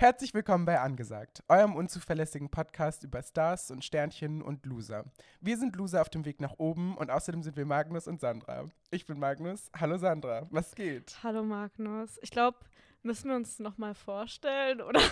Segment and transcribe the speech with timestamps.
[0.00, 5.04] Herzlich willkommen bei Angesagt, eurem unzuverlässigen Podcast über Stars und Sternchen und Loser.
[5.42, 8.64] Wir sind Loser auf dem Weg nach oben und außerdem sind wir Magnus und Sandra.
[8.90, 9.70] Ich bin Magnus.
[9.78, 11.18] Hallo Sandra, was geht?
[11.22, 12.18] Hallo Magnus.
[12.22, 12.56] Ich glaube,
[13.02, 15.02] müssen wir uns nochmal vorstellen oder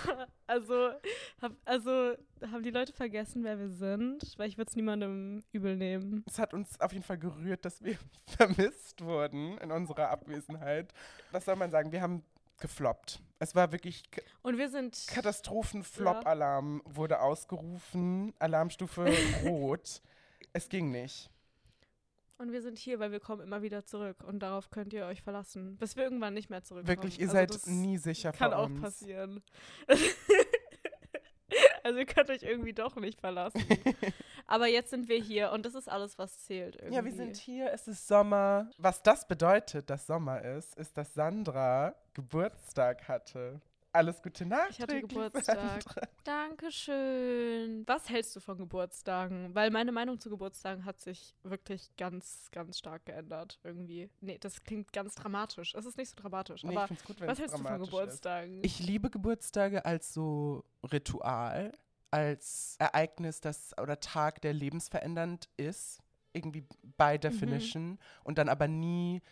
[0.46, 0.93] also,
[1.43, 2.14] hab, also
[2.50, 4.39] haben die Leute vergessen, wer wir sind?
[4.39, 6.25] Weil ich würde es niemandem übel nehmen.
[6.27, 10.95] Es hat uns auf jeden Fall gerührt, dass wir vermisst wurden in unserer Abwesenheit.
[11.30, 11.93] Was soll man sagen?
[11.93, 12.23] Wir haben
[12.59, 13.20] gefloppt.
[13.40, 14.02] Es war wirklich
[14.43, 16.96] und wir sind Katastrophen-Flop-Alarm ja.
[16.96, 19.12] wurde ausgerufen, Alarmstufe
[19.44, 20.03] rot.
[20.53, 21.30] Es ging nicht.
[22.39, 25.22] Und wir sind hier, weil wir kommen immer wieder zurück und darauf könnt ihr euch
[25.22, 26.96] verlassen, bis wir irgendwann nicht mehr zurückkommen.
[26.96, 28.68] Wirklich, ihr also seid nie sicher kann vor uns.
[28.68, 29.43] Kann auch passieren.
[31.82, 33.61] also ihr könnt euch irgendwie doch nicht verlassen.
[34.47, 36.94] Aber jetzt sind wir hier und das ist alles, was zählt irgendwie.
[36.94, 38.70] Ja, wir sind hier, es ist Sommer.
[38.78, 43.61] Was das bedeutet, dass Sommer ist, ist, dass Sandra Geburtstag hatte.
[43.92, 44.70] Alles Gute Nacht.
[44.70, 45.84] Ich hatte Geburtstag.
[46.25, 47.84] Dankeschön.
[47.86, 49.55] Was hältst du von Geburtstagen?
[49.55, 54.11] Weil meine Meinung zu Geburtstagen hat sich wirklich ganz, ganz stark geändert irgendwie.
[54.20, 55.77] Nee, das klingt ganz dramatisch.
[55.77, 56.64] Es ist nicht so dramatisch.
[56.64, 58.64] Nee, aber gut, was hältst du von Geburtstagen?
[58.64, 58.66] Ist.
[58.66, 61.70] Ich liebe Geburtstage als so Ritual,
[62.11, 66.00] als Ereignis, das oder Tag, der lebensverändernd ist.
[66.33, 67.20] Irgendwie by mhm.
[67.20, 67.91] definition.
[67.91, 67.98] Mhm.
[68.24, 69.22] Und dann aber nie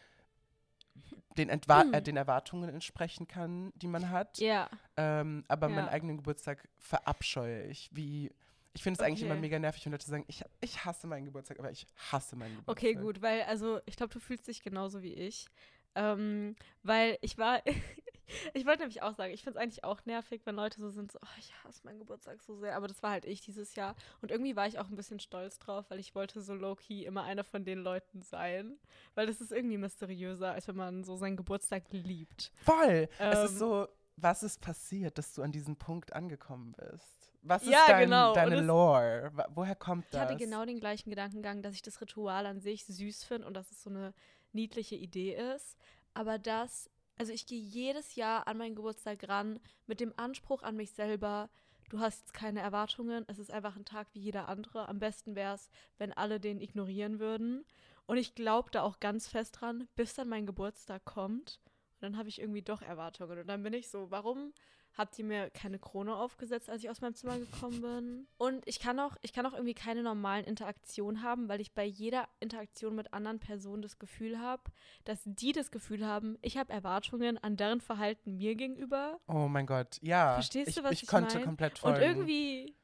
[1.37, 1.95] den, Entwa hm.
[1.95, 4.39] äh, den Erwartungen entsprechen kann, die man hat.
[4.39, 4.69] Ja.
[4.97, 5.77] Ähm, aber ja.
[5.77, 7.91] meinen eigenen Geburtstag verabscheue ich.
[7.93, 8.31] Wie,
[8.75, 9.11] ich finde es okay.
[9.11, 12.37] eigentlich immer mega nervig, wenn Leute sagen, ich, ich hasse meinen Geburtstag, aber ich hasse
[12.37, 12.91] meinen Geburtstag.
[12.91, 15.47] Okay, gut, weil, also, ich glaube, du fühlst dich genauso wie ich.
[15.95, 17.63] Ähm, weil ich war,
[18.55, 21.13] ich wollte nämlich auch sagen, ich finde es eigentlich auch nervig, wenn Leute so sind,
[21.13, 22.77] so, oh, ich hasse meinen Geburtstag so sehr.
[22.77, 23.95] Aber das war halt ich dieses Jahr.
[24.21, 27.25] Und irgendwie war ich auch ein bisschen stolz drauf, weil ich wollte so low-key immer
[27.25, 28.79] einer von den Leuten sein.
[29.15, 32.53] Weil das ist irgendwie mysteriöser, als wenn man so seinen Geburtstag liebt.
[32.57, 33.09] Voll!
[33.19, 37.33] Ähm, es ist ähm, so, was ist passiert, dass du an diesem Punkt angekommen bist?
[37.43, 38.35] Was ist ja, dein, genau.
[38.35, 39.31] deine Lore?
[39.51, 40.15] Woher kommt das?
[40.15, 43.55] Ich hatte genau den gleichen Gedankengang, dass ich das Ritual an sich süß finde und
[43.55, 44.15] dass es so eine
[44.53, 45.77] niedliche Idee ist.
[46.15, 50.77] Aber das also ich gehe jedes Jahr an meinen Geburtstag ran mit dem Anspruch an
[50.77, 51.49] mich selber,
[51.89, 54.89] du hast jetzt keine Erwartungen, es ist einfach ein Tag wie jeder andere.
[54.89, 57.65] Am besten wäre es, wenn alle den ignorieren würden.
[58.07, 61.61] Und ich glaube da auch ganz fest dran, bis dann mein Geburtstag kommt.
[61.95, 63.39] Und dann habe ich irgendwie doch Erwartungen.
[63.39, 64.53] Und dann bin ich so, warum
[64.97, 68.27] habt ihr mir keine Krone aufgesetzt, als ich aus meinem Zimmer gekommen bin.
[68.39, 71.85] Und ich kann auch, ich kann auch irgendwie keine normalen Interaktionen haben, weil ich bei
[71.85, 74.63] jeder Interaktion mit anderen Personen das Gefühl habe,
[75.05, 79.21] dass die das Gefühl haben, ich habe Erwartungen an deren Verhalten mir gegenüber.
[79.29, 80.35] Oh mein Gott, ja.
[80.35, 81.45] Verstehst ich, du, was ich, ich konnte mein?
[81.45, 81.97] komplett folgen.
[81.97, 82.75] Und irgendwie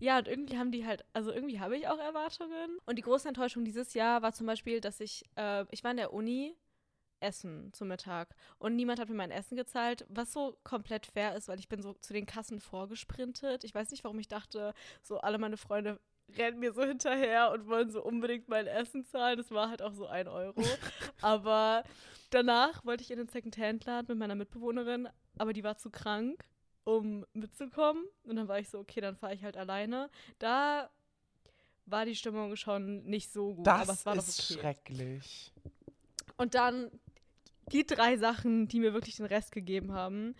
[0.00, 2.78] ja, und irgendwie haben die halt, also irgendwie habe ich auch Erwartungen.
[2.86, 5.96] Und die große Enttäuschung dieses Jahr war zum Beispiel, dass ich, äh, ich war in
[5.96, 6.56] der Uni
[7.20, 8.34] Essen zum Mittag.
[8.58, 11.82] Und niemand hat mir mein Essen gezahlt, was so komplett fair ist, weil ich bin
[11.82, 13.64] so zu den Kassen vorgesprintet.
[13.64, 16.00] Ich weiß nicht, warum ich dachte, so alle meine Freunde
[16.36, 19.38] rennen mir so hinterher und wollen so unbedingt mein Essen zahlen.
[19.38, 20.62] Das war halt auch so ein Euro.
[21.22, 21.84] aber
[22.30, 25.08] danach wollte ich in den Second-Hand-Laden mit meiner Mitbewohnerin,
[25.38, 26.44] aber die war zu krank,
[26.84, 28.04] um mitzukommen.
[28.24, 30.10] Und dann war ich so, okay, dann fahre ich halt alleine.
[30.38, 30.90] Da
[31.86, 34.60] war die Stimmung schon nicht so gut, das aber es war ist okay.
[34.60, 35.52] schrecklich.
[36.36, 36.90] Und dann
[37.72, 40.34] die drei Sachen, die mir wirklich den Rest gegeben haben.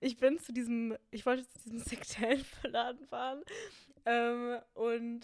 [0.00, 3.42] Ich bin zu diesem, ich wollte zu diesem Sektellenverladen fahren
[4.06, 5.22] ähm, und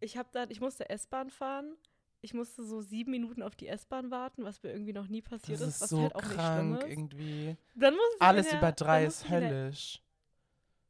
[0.00, 1.76] ich habe dann, ich musste S-Bahn fahren.
[2.22, 5.60] Ich musste so sieben Minuten auf die S-Bahn warten, was mir irgendwie noch nie passiert
[5.60, 6.98] das ist, was so halt auch krank nicht schlimm ist.
[6.98, 7.56] irgendwie.
[7.74, 10.02] Dann Alles der, über drei ist höllisch.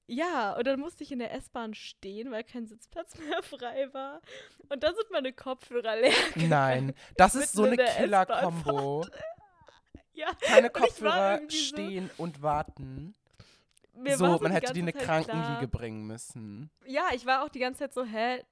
[0.08, 4.20] Ja, und dann musste ich in der S-Bahn stehen, weil kein Sitzplatz mehr frei war.
[4.68, 6.12] Und dann sind meine Kopfhörer leer.
[6.34, 9.06] Nein, das ist so eine Killer-Kombo.
[10.12, 13.14] Ja, Keine Kopfhörer stehen so und warten.
[13.94, 16.70] Mir so, man hätte die in eine Krankenliege bringen müssen.
[16.86, 18.42] Ja, ich war auch die ganze Zeit so, hä,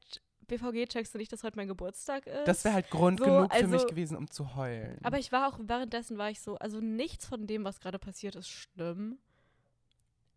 [0.47, 2.47] BVG, checkst du nicht, dass heute mein Geburtstag ist?
[2.47, 4.99] Das wäre halt Grund so, genug also, für mich gewesen, um zu heulen.
[5.03, 8.35] Aber ich war auch, währenddessen war ich so, also nichts von dem, was gerade passiert,
[8.37, 9.19] ist schlimm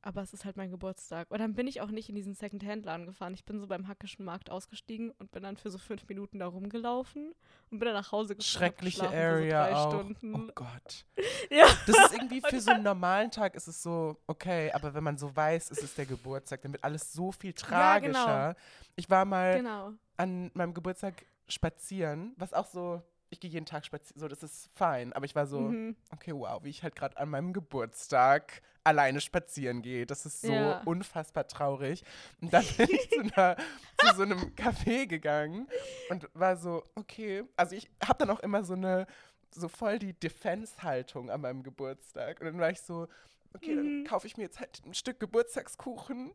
[0.02, 1.30] aber es ist halt mein Geburtstag.
[1.30, 3.34] Und dann bin ich auch nicht in diesen Second-Hand-Laden gefahren.
[3.34, 6.48] Ich bin so beim Hackischen Markt ausgestiegen und bin dann für so fünf Minuten da
[6.48, 7.34] rumgelaufen
[7.70, 8.52] und bin dann nach Hause gefahren.
[8.52, 9.90] Schreckliche Area so auch.
[9.92, 10.36] Stunden.
[10.36, 11.06] Oh Gott.
[11.50, 11.66] ja.
[11.86, 15.18] Das ist irgendwie für so einen normalen Tag ist es so, okay, aber wenn man
[15.18, 18.14] so weiß, es ist der Geburtstag, dann wird alles so viel tragischer.
[18.14, 18.60] Ja, genau.
[18.96, 19.94] Ich war mal genau.
[20.18, 23.02] an meinem Geburtstag spazieren, was auch so
[23.32, 25.14] ich gehe jeden Tag spazieren, so, das ist fein.
[25.14, 25.96] Aber ich war so, mhm.
[26.12, 30.06] okay, wow, wie ich halt gerade an meinem Geburtstag alleine spazieren gehe.
[30.06, 30.82] Das ist so ja.
[30.86, 32.04] unfassbar traurig.
[32.42, 33.56] Und dann bin ich zu, einer,
[33.98, 35.68] zu so einem Café gegangen
[36.10, 37.44] und war so, okay.
[37.56, 39.08] Also ich habe dann auch immer so eine,
[39.54, 42.40] so voll die Defense-Haltung an meinem Geburtstag.
[42.40, 43.08] Und dann war ich so,
[43.54, 44.04] okay, dann mhm.
[44.06, 46.32] kaufe ich mir jetzt halt ein Stück Geburtstagskuchen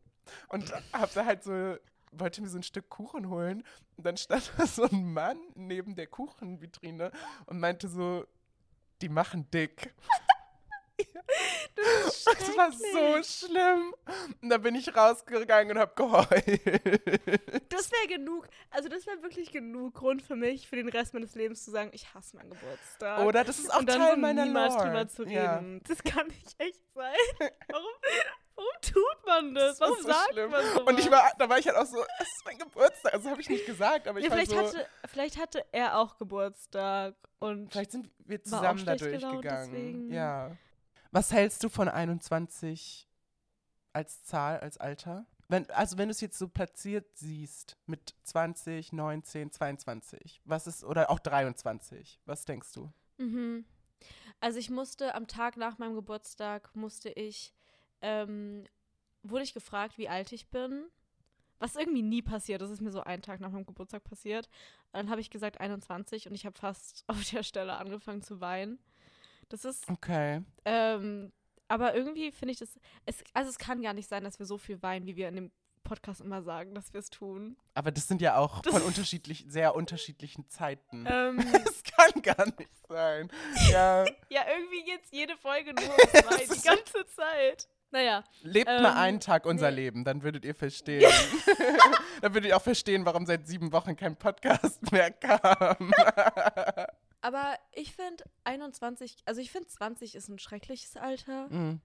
[0.49, 1.77] und habe da halt so
[2.11, 3.63] wollte mir so ein Stück Kuchen holen
[3.97, 7.11] und dann stand da so ein Mann neben der Kuchenvitrine
[7.45, 8.25] und meinte so,
[9.01, 9.93] die machen dick.
[11.75, 13.93] Das, das, war so schlimm.
[14.41, 16.61] Und dann bin ich rausgegangen und habe geheult.
[17.69, 18.47] Das wäre genug.
[18.71, 21.91] Also das wäre wirklich genug Grund für mich, für den Rest meines Lebens zu sagen,
[21.93, 23.25] ich hasse meinen Geburtstag.
[23.25, 24.87] Oder das ist auch und dann Teil meiner niemals Lore.
[24.87, 25.33] drüber zu reden.
[25.33, 25.79] Ja.
[25.87, 27.13] Das kann nicht echt sein.
[27.69, 27.91] Warum,
[28.55, 29.79] warum tut man das?
[29.79, 30.49] Warum so sagt schlimm.
[30.49, 30.85] man so?
[30.85, 33.13] Und ich war, da war ich halt auch so, es ist mein Geburtstag.
[33.13, 34.77] Also habe ich nicht gesagt, aber ich ja, vielleicht war so.
[34.77, 40.11] Hatte, vielleicht hatte er auch Geburtstag und vielleicht sind wir zusammen da durchgegangen.
[40.11, 40.57] Ja.
[41.17, 43.09] Was hältst du von 21
[43.91, 45.25] als Zahl, als Alter?
[45.47, 50.83] Wenn, also wenn du es jetzt so platziert siehst mit 20, 19, 22, was ist,
[50.83, 52.93] oder auch 23, was denkst du?
[53.17, 53.65] Mhm.
[54.41, 57.51] Also ich musste am Tag nach meinem Geburtstag, musste ich,
[58.03, 58.67] ähm,
[59.23, 60.85] wurde ich gefragt, wie alt ich bin.
[61.57, 64.49] Was irgendwie nie passiert, das ist mir so einen Tag nach meinem Geburtstag passiert.
[64.91, 68.77] Dann habe ich gesagt 21 und ich habe fast auf der Stelle angefangen zu weinen.
[69.49, 69.89] Das ist.
[69.89, 70.43] Okay.
[70.65, 71.31] Ähm,
[71.67, 72.69] aber irgendwie finde ich das.
[73.05, 75.35] Es, also, es kann gar nicht sein, dass wir so viel weinen, wie wir in
[75.35, 75.51] dem
[75.87, 77.55] Podcast immer sagen, dass wir es tun.
[77.73, 81.05] Aber das sind ja auch das von unterschiedlich, sehr unterschiedlichen Zeiten.
[81.09, 83.29] Ähm, das kann gar nicht sein.
[83.71, 87.69] Ja, ja irgendwie jetzt jede Folge nur zwei, die ganze Zeit.
[87.89, 88.25] Naja.
[88.41, 89.77] Lebt ähm, mal einen Tag unser nee.
[89.77, 91.09] Leben, dann würdet ihr verstehen.
[92.21, 95.93] dann würdet ihr auch verstehen, warum seit sieben Wochen kein Podcast mehr kam.
[97.27, 101.49] Aber ich finde 21, also ich finde 20 ist ein schreckliches Alter.
[101.49, 101.81] Mhm.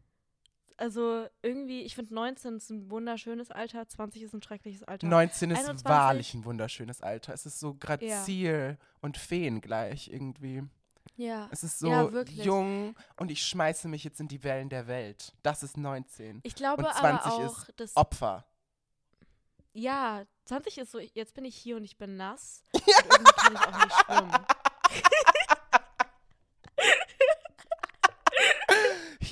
[0.77, 5.05] Also irgendwie, ich finde 19 ist ein wunderschönes Alter, 20 ist ein schreckliches Alter.
[5.05, 7.35] 19 ist 21, wahrlich ein wunderschönes Alter.
[7.35, 8.87] Es ist so grazil ja.
[9.01, 10.63] und feengleich irgendwie.
[11.17, 11.49] Ja.
[11.51, 15.35] Es ist so ja, jung und ich schmeiße mich jetzt in die Wellen der Welt.
[15.43, 16.39] Das ist 19.
[16.45, 18.47] Ich glaube und 20 aber auch, ist Opfer.
[19.73, 22.63] Ja, 20 ist so, jetzt bin ich hier und ich bin nass.
[22.87, 22.97] Ja.
[23.03, 24.33] Und irgendwie kann ich auch nicht schwimmen.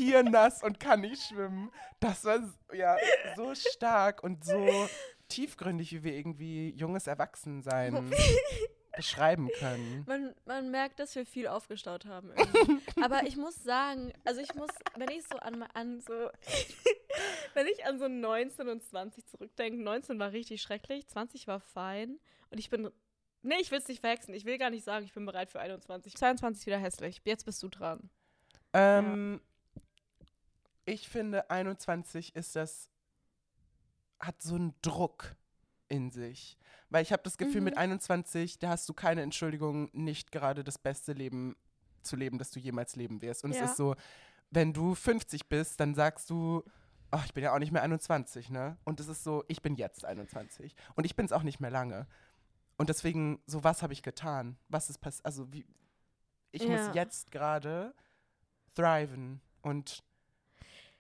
[0.00, 1.70] Hier nass und kann nicht schwimmen.
[2.00, 2.41] Das war
[2.73, 2.97] ja
[3.37, 4.88] so stark und so
[5.29, 8.11] tiefgründig, wie wir irgendwie junges Erwachsensein
[8.97, 10.05] beschreiben können.
[10.06, 12.32] Man, man merkt, dass wir viel aufgestaut haben.
[13.02, 16.12] Aber ich muss sagen, also ich muss, wenn ich so an, an so,
[17.55, 22.19] wenn ich an so 19 und 20 zurückdenke, 19 war richtig schrecklich, 20 war fein
[22.50, 22.91] und ich bin
[23.43, 24.35] Nee, ich will es nicht verhexen.
[24.35, 26.14] Ich will gar nicht sagen, ich bin bereit für 21.
[26.14, 27.23] 22 ist wieder hässlich.
[27.25, 28.11] Jetzt bist du dran.
[28.75, 29.50] Ähm, ja.
[30.90, 32.90] Ich finde, 21 ist das,
[34.19, 35.37] hat so einen Druck
[35.88, 36.58] in sich.
[36.88, 37.66] Weil ich habe das Gefühl, mhm.
[37.66, 41.56] mit 21, da hast du keine Entschuldigung, nicht gerade das beste Leben
[42.02, 43.44] zu leben, das du jemals leben wirst.
[43.44, 43.62] Und ja.
[43.62, 43.94] es ist so,
[44.50, 46.64] wenn du 50 bist, dann sagst du,
[47.12, 48.76] oh, ich bin ja auch nicht mehr 21, ne?
[48.82, 50.75] Und es ist so, ich bin jetzt 21.
[50.96, 52.08] Und ich bin es auch nicht mehr lange.
[52.78, 54.56] Und deswegen, so was habe ich getan?
[54.69, 55.25] Was ist passiert?
[55.25, 55.64] Also, wie,
[56.50, 56.70] ich ja.
[56.70, 57.94] muss jetzt gerade
[58.75, 59.40] thriven.
[59.62, 60.02] Und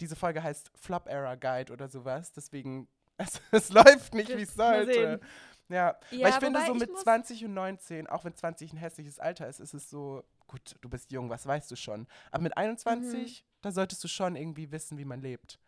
[0.00, 2.32] diese Folge heißt Flop Error Guide oder sowas.
[2.32, 5.20] Deswegen, es, es läuft nicht, wie es sollte.
[5.68, 5.96] Ja.
[6.10, 9.46] ja, weil ich finde, so mit 20 und 19, auch wenn 20 ein hässliches Alter
[9.48, 12.06] ist, ist es so, gut, du bist jung, was weißt du schon.
[12.32, 13.46] Aber mit 21, mhm.
[13.62, 15.60] da solltest du schon irgendwie wissen, wie man lebt.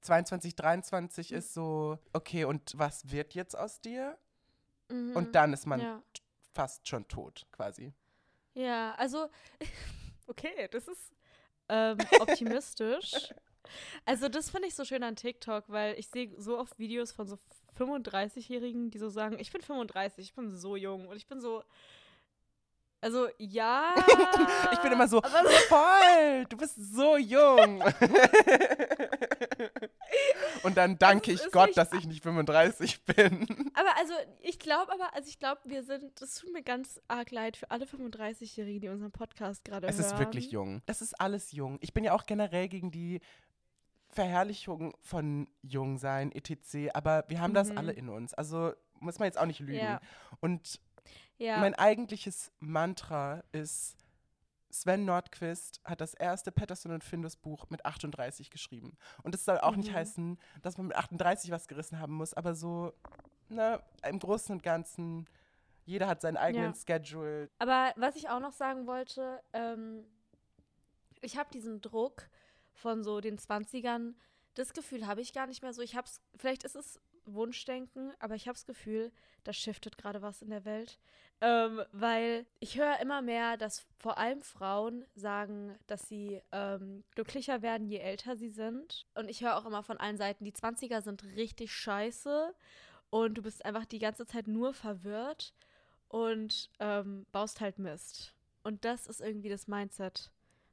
[0.00, 1.36] 22, 23 mhm.
[1.36, 4.16] ist so, okay, und was wird jetzt aus dir?
[4.88, 5.14] Mhm.
[5.14, 6.02] Und dann ist man ja.
[6.54, 7.92] fast schon tot, quasi.
[8.54, 9.28] Ja, also,
[10.26, 11.12] okay, das ist
[11.68, 13.32] ähm, optimistisch.
[14.04, 17.26] Also, das finde ich so schön an TikTok, weil ich sehe so oft Videos von
[17.26, 17.38] so
[17.78, 21.62] 35-Jährigen, die so sagen, ich bin 35, ich bin so jung und ich bin so,
[23.02, 23.94] also ja.
[24.72, 25.22] ich bin immer so,
[25.68, 27.82] voll, du bist so jung.
[30.62, 33.70] Und dann danke ich Gott, dass ich nicht 35 bin.
[33.74, 37.30] Aber also, ich glaube aber, also ich glaube, wir sind, das tut mir ganz arg
[37.30, 39.98] leid für alle 35-Jährigen, die unseren Podcast gerade hören.
[39.98, 40.82] Es ist wirklich jung.
[40.86, 41.78] Es ist alles jung.
[41.80, 43.20] Ich bin ja auch generell gegen die
[44.10, 46.92] Verherrlichung von Jungsein, etc.
[46.94, 47.54] Aber wir haben mhm.
[47.54, 48.34] das alle in uns.
[48.34, 49.78] Also muss man jetzt auch nicht lügen.
[49.78, 50.00] Ja.
[50.40, 50.80] Und
[51.40, 51.56] ja.
[51.58, 53.96] Mein eigentliches Mantra ist,
[54.70, 58.98] Sven Nordquist hat das erste Patterson und Findus Buch mit 38 geschrieben.
[59.22, 59.78] Und das soll auch mhm.
[59.78, 62.92] nicht heißen, dass man mit 38 was gerissen haben muss, aber so,
[63.48, 65.26] ne, im Großen und Ganzen,
[65.86, 66.98] jeder hat seinen eigenen ja.
[66.98, 67.48] Schedule.
[67.58, 70.04] Aber was ich auch noch sagen wollte, ähm,
[71.22, 72.28] ich habe diesen Druck
[72.80, 74.14] von so den 20ern,
[74.54, 75.80] Das Gefühl habe ich gar nicht mehr so.
[75.80, 79.12] Ich hab's, vielleicht ist es Wunschdenken, aber ich habe das Gefühl,
[79.44, 80.98] da shiftet gerade was in der Welt.
[81.40, 87.62] Ähm, weil ich höre immer mehr, dass vor allem Frauen sagen, dass sie ähm, glücklicher
[87.62, 89.06] werden, je älter sie sind.
[89.14, 92.54] Und ich höre auch immer von allen Seiten, die 20er sind richtig scheiße
[93.10, 95.54] und du bist einfach die ganze Zeit nur verwirrt
[96.08, 98.34] und ähm, baust halt Mist.
[98.62, 100.30] Und das ist irgendwie das Mindset,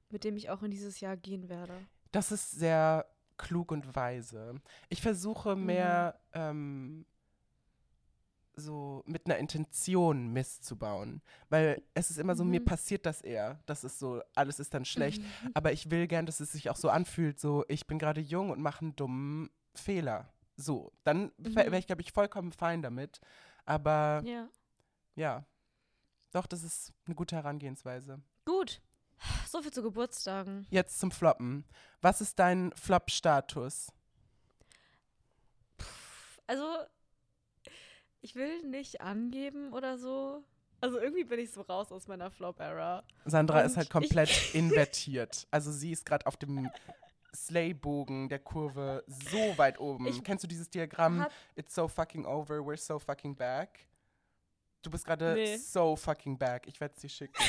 [0.09, 1.87] mit dem ich auch in dieses Jahr gehen werde.
[2.11, 3.05] Das ist sehr
[3.37, 4.55] klug und weise.
[4.89, 6.39] Ich versuche mehr mhm.
[6.39, 7.05] ähm,
[8.57, 11.21] so mit einer Intention Mist zu bauen.
[11.49, 12.51] Weil es ist immer so, mhm.
[12.51, 13.59] mir passiert das eher.
[13.65, 15.21] Das ist so, alles ist dann schlecht.
[15.21, 15.51] Mhm.
[15.53, 18.49] Aber ich will gern, dass es sich auch so anfühlt, so, ich bin gerade jung
[18.49, 20.27] und mache einen dummen Fehler.
[20.55, 21.55] So, dann mhm.
[21.55, 23.21] wäre ich, glaube ich, vollkommen fein damit.
[23.65, 24.49] Aber ja.
[25.15, 25.45] ja,
[26.31, 28.19] doch, das ist eine gute Herangehensweise.
[28.45, 28.81] Gut.
[29.49, 30.67] So viel zu Geburtstagen.
[30.69, 31.65] Jetzt zum Floppen.
[32.01, 33.91] Was ist dein Flop-Status?
[36.45, 36.65] Also,
[38.21, 40.43] ich will nicht angeben oder so.
[40.79, 43.03] Also irgendwie bin ich so raus aus meiner Flop-Era.
[43.25, 45.47] Sandra Und ist halt komplett invertiert.
[45.49, 46.69] Also sie ist gerade auf dem
[47.35, 50.07] Slay-Bogen der Kurve so weit oben.
[50.07, 51.25] Ich Kennst du dieses Diagramm?
[51.55, 53.87] It's so fucking over, we're so fucking back.
[54.83, 55.57] Du bist gerade nee.
[55.57, 56.67] so fucking back.
[56.67, 57.43] Ich werde es dir schicken.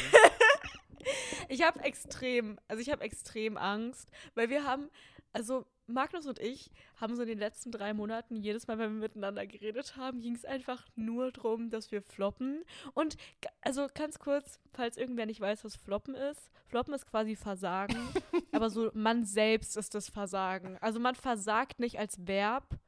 [1.48, 4.88] Ich habe extrem, also ich habe extrem Angst, weil wir haben,
[5.32, 9.00] also Magnus und ich haben so in den letzten drei Monaten, jedes Mal, wenn wir
[9.00, 12.62] miteinander geredet haben, ging es einfach nur darum, dass wir floppen.
[12.94, 13.16] Und
[13.62, 16.50] also ganz kurz, falls irgendwer nicht weiß, was floppen ist.
[16.66, 17.96] Floppen ist quasi Versagen,
[18.52, 20.76] aber so man selbst ist das Versagen.
[20.80, 22.78] Also man versagt nicht als Verb,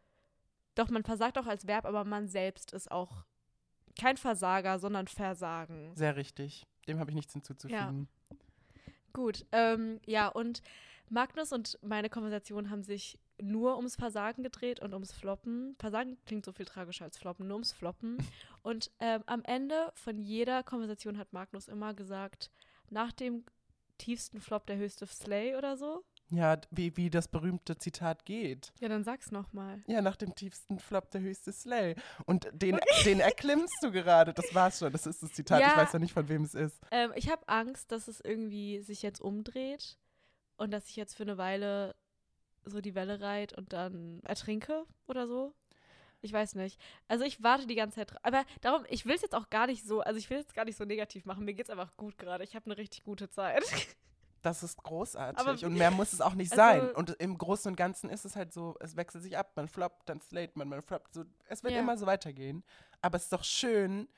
[0.74, 3.24] doch man versagt auch als Verb, aber man selbst ist auch
[3.98, 5.92] kein Versager, sondern Versagen.
[5.96, 6.66] Sehr richtig.
[6.90, 8.08] Dem habe ich nichts hinzuzufügen.
[8.30, 8.36] Ja.
[9.12, 10.62] Gut, ähm, ja, und
[11.08, 15.74] Magnus und meine Konversation haben sich nur ums Versagen gedreht und ums Floppen.
[15.78, 18.18] Versagen klingt so viel tragischer als Floppen, nur ums Floppen.
[18.62, 22.50] Und ähm, am Ende von jeder Konversation hat Magnus immer gesagt,
[22.90, 23.44] nach dem
[23.96, 26.04] tiefsten Flop der höchste Slay oder so.
[26.30, 28.72] Ja, wie, wie das berühmte Zitat geht.
[28.80, 29.82] Ja, dann sag's nochmal.
[29.86, 31.96] Ja, nach dem tiefsten Flop der höchste Slay.
[32.24, 34.32] Und den, den erklimmst du gerade.
[34.32, 34.92] Das war's schon.
[34.92, 35.60] Das ist das Zitat.
[35.60, 36.80] Ja, ich weiß ja nicht, von wem es ist.
[36.92, 39.98] Ähm, ich habe Angst, dass es irgendwie sich jetzt umdreht
[40.56, 41.96] und dass ich jetzt für eine Weile
[42.64, 45.54] so die Welle reit und dann ertrinke oder so.
[46.22, 46.78] Ich weiß nicht.
[47.08, 48.12] Also ich warte die ganze Zeit.
[48.22, 50.66] Aber darum, ich will es jetzt auch gar nicht so, also ich will es gar
[50.66, 51.44] nicht so negativ machen.
[51.44, 52.44] Mir geht's einfach gut gerade.
[52.44, 53.64] Ich habe eine richtig gute Zeit.
[54.42, 55.38] Das ist großartig.
[55.38, 56.94] Aber, und mehr muss es auch nicht also, sein.
[56.94, 59.52] Und im Großen und Ganzen ist es halt so, es wechselt sich ab.
[59.56, 61.14] Man floppt, dann slate man, man floppt.
[61.14, 61.80] So, es wird ja.
[61.80, 62.64] immer so weitergehen.
[63.02, 64.08] Aber es ist doch schön,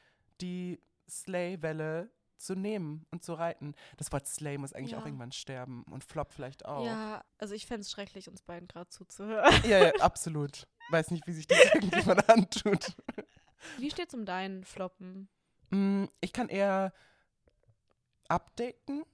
[0.41, 2.11] die Slay-Welle
[2.43, 3.75] zu nehmen und zu reiten.
[3.97, 4.99] Das Wort Slay muss eigentlich ja.
[4.99, 6.85] auch irgendwann sterben und Flop vielleicht auch.
[6.85, 9.53] Ja, also ich fände es schrecklich, uns beiden gerade zuzuhören.
[9.65, 10.67] Ja, ja, absolut.
[10.91, 12.97] Weiß nicht, wie sich das irgendjemand antut.
[13.79, 15.29] Wie steht's um deinen Floppen?
[15.71, 16.93] Mm, ich kann eher
[18.29, 19.05] updaten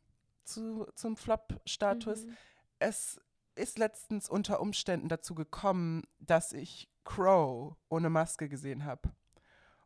[0.48, 2.24] zu, zum Flop-Status.
[2.24, 2.36] Mhm.
[2.78, 3.20] Es
[3.54, 9.10] ist letztens unter Umständen dazu gekommen, dass ich Crow ohne Maske gesehen habe.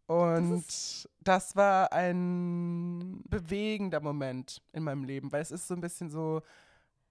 [0.07, 5.81] Und das, das, war ein bewegender Moment in meinem Leben, weil es ist so ein
[5.81, 6.43] bisschen so,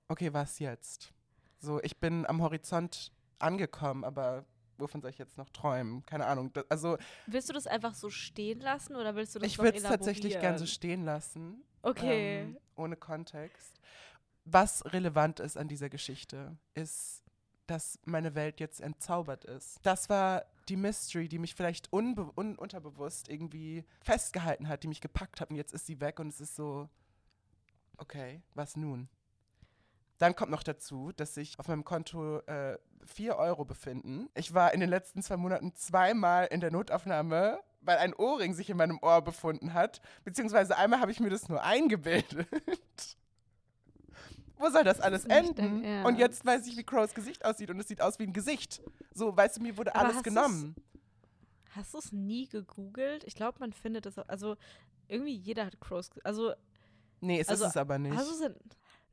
[0.08, 1.13] okay, was jetzt?
[1.58, 4.46] So, ich bin am Horizont angekommen, aber
[4.81, 6.05] wovon soll ich jetzt noch träumen?
[6.05, 6.51] Keine Ahnung.
[6.53, 6.97] Das, also
[7.27, 10.39] willst du das einfach so stehen lassen oder willst du das Ich würde es tatsächlich
[10.39, 11.63] gern so stehen lassen.
[11.81, 12.41] Okay.
[12.41, 13.79] Ähm, ohne Kontext.
[14.45, 17.23] Was relevant ist an dieser Geschichte, ist,
[17.67, 19.79] dass meine Welt jetzt entzaubert ist.
[19.83, 25.41] Das war die Mystery, die mich vielleicht un unterbewusst irgendwie festgehalten hat, die mich gepackt
[25.41, 26.89] hat und jetzt ist sie weg und es ist so,
[27.97, 29.09] okay, was nun?
[30.22, 34.30] Dann kommt noch dazu, dass sich auf meinem Konto äh, 4 Euro befinden.
[34.36, 38.70] Ich war in den letzten zwei Monaten zweimal in der Notaufnahme, weil ein Ohrring sich
[38.70, 40.00] in meinem Ohr befunden hat.
[40.24, 42.48] Beziehungsweise einmal habe ich mir das nur eingebildet.
[44.58, 45.84] Wo soll das alles das enden?
[45.84, 46.06] ja.
[46.06, 48.80] Und jetzt weiß ich, wie Crows Gesicht aussieht und es sieht aus wie ein Gesicht.
[49.16, 50.75] So, weißt du, mir wurde Aber alles genommen.
[51.72, 53.24] Hast du es nie gegoogelt?
[53.24, 54.20] Ich glaube, man findet es.
[54.20, 54.56] Also,
[55.08, 56.12] irgendwie jeder hat Crows.
[56.24, 56.54] Also.
[57.22, 58.16] Nee, es also, ist es aber nicht.
[58.16, 58.36] Also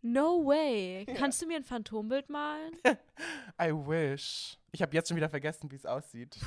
[0.02, 1.04] No way.
[1.06, 1.14] Ja.
[1.14, 2.76] Kannst du mir ein Phantombild malen?
[3.60, 4.58] I wish.
[4.72, 6.38] Ich habe jetzt schon wieder vergessen, wie es aussieht.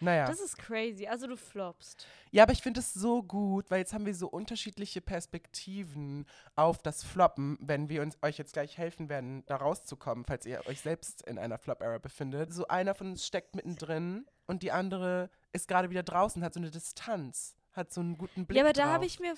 [0.00, 0.26] Naja.
[0.26, 1.08] Das ist crazy.
[1.08, 2.06] Also du floppst.
[2.30, 6.82] Ja, aber ich finde es so gut, weil jetzt haben wir so unterschiedliche Perspektiven auf
[6.82, 10.80] das Floppen, wenn wir uns euch jetzt gleich helfen werden, da rauszukommen, falls ihr euch
[10.82, 12.52] selbst in einer Flop-Era befindet.
[12.52, 16.60] So einer von uns steckt mittendrin und die andere ist gerade wieder draußen, hat so
[16.60, 18.58] eine Distanz, hat so einen guten Blick.
[18.58, 19.34] Ja, aber da habe ich mir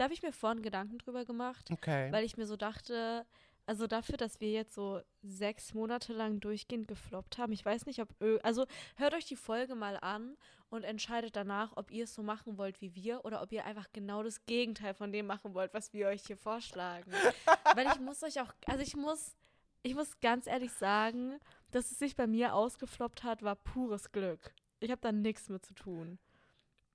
[0.00, 2.10] da habe ich mir vorhin Gedanken drüber gemacht, okay.
[2.10, 3.26] weil ich mir so dachte,
[3.66, 8.00] also dafür, dass wir jetzt so sechs Monate lang durchgehend gefloppt haben, ich weiß nicht,
[8.00, 8.08] ob,
[8.42, 8.64] also
[8.96, 10.38] hört euch die Folge mal an
[10.70, 13.88] und entscheidet danach, ob ihr es so machen wollt wie wir oder ob ihr einfach
[13.92, 17.12] genau das Gegenteil von dem machen wollt, was wir euch hier vorschlagen.
[17.74, 19.36] Weil ich muss euch auch, also ich muss,
[19.82, 21.38] ich muss ganz ehrlich sagen,
[21.72, 24.54] dass es sich bei mir ausgefloppt hat, war pures Glück.
[24.78, 26.18] Ich habe da nichts mit zu tun.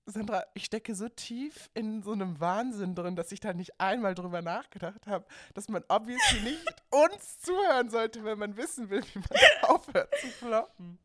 [0.08, 4.14] Sandra, ich stecke so tief in so einem Wahnsinn drin, dass ich da nicht einmal
[4.14, 9.20] drüber nachgedacht habe, dass man obviously nicht uns zuhören sollte, wenn man wissen will, wie
[9.20, 11.00] man aufhört zu floppen.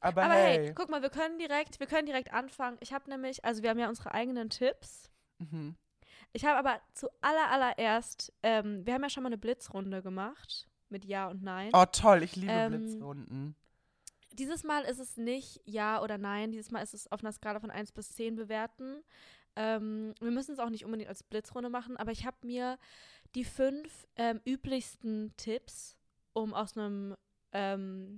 [0.00, 0.56] Aber, Aber hey.
[0.56, 0.74] hey.
[0.74, 2.78] guck mal, wir können direkt, wir können direkt anfangen.
[2.80, 5.10] Ich habe nämlich, also wir haben ja unsere eigenen Tipps.
[5.38, 5.76] Mhm.
[6.32, 10.68] Ich habe aber zu aller allererst, ähm, wir haben ja schon mal eine Blitzrunde gemacht
[10.88, 11.70] mit Ja und Nein.
[11.72, 13.56] Oh toll, ich liebe ähm, Blitzrunden
[14.34, 16.52] dieses Mal ist es nicht Ja oder Nein.
[16.52, 19.02] Dieses Mal ist es auf einer Skala von 1 bis 10 bewerten.
[19.56, 22.78] Ähm, wir müssen es auch nicht unbedingt als Blitzrunde machen, aber ich habe mir
[23.34, 25.96] die fünf ähm, üblichsten Tipps,
[26.32, 27.14] um aus einem
[27.52, 28.16] ähm,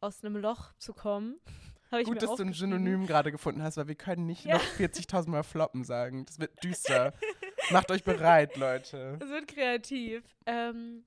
[0.00, 1.38] aus einem Loch zu kommen.
[2.04, 4.54] Gut, dass du ein Synonym gerade gefunden hast, weil wir können nicht ja.
[4.54, 6.24] noch 40.000 Mal floppen sagen.
[6.24, 7.12] Das wird düster.
[7.70, 9.18] Macht euch bereit, Leute.
[9.20, 10.22] Es wird kreativ.
[10.46, 11.04] Ähm,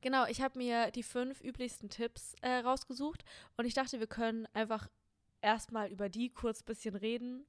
[0.00, 3.24] Genau, ich habe mir die fünf üblichsten Tipps äh, rausgesucht
[3.56, 4.88] und ich dachte, wir können einfach
[5.42, 7.46] erstmal über die kurz ein bisschen reden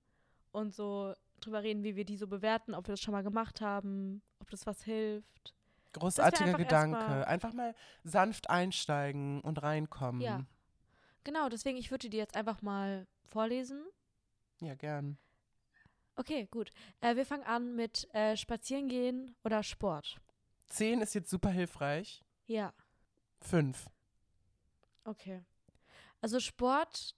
[0.51, 3.61] und so drüber reden, wie wir die so bewerten, ob wir das schon mal gemacht
[3.61, 5.55] haben, ob das was hilft.
[5.93, 6.97] Großartiger einfach Gedanke.
[6.97, 10.21] Mal einfach mal sanft einsteigen und reinkommen.
[10.21, 10.45] Ja.
[11.23, 13.83] Genau, deswegen, ich würde die jetzt einfach mal vorlesen.
[14.61, 15.17] Ja, gern.
[16.15, 16.71] Okay, gut.
[17.01, 20.17] Äh, wir fangen an mit äh, Spazieren gehen oder Sport.
[20.67, 22.23] Zehn ist jetzt super hilfreich.
[22.47, 22.73] Ja.
[23.41, 23.89] Fünf.
[25.03, 25.41] Okay.
[26.21, 27.15] Also Sport,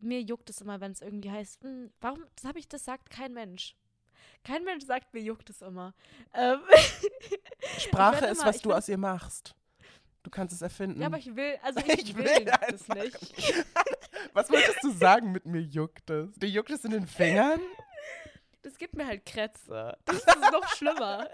[0.00, 2.84] mir juckt es immer, wenn es irgendwie heißt, mh, hm, warum, das habe ich, das
[2.84, 3.76] sagt kein Mensch.
[4.44, 5.94] Kein Mensch sagt, mir juckt es immer.
[6.32, 6.60] Ähm
[7.78, 9.54] Sprache ist, immer, was du aus ihr machst.
[10.22, 11.00] Du kannst es erfinden.
[11.00, 13.64] Ja, aber ich will, also ich, ich will, will es nicht.
[14.32, 16.34] was wolltest du sagen mit mir juckt es?
[16.36, 17.60] Dir juckt es in den Fingern?
[18.62, 19.96] Das gibt mir halt Krätze.
[20.04, 21.28] Das ist noch schlimmer.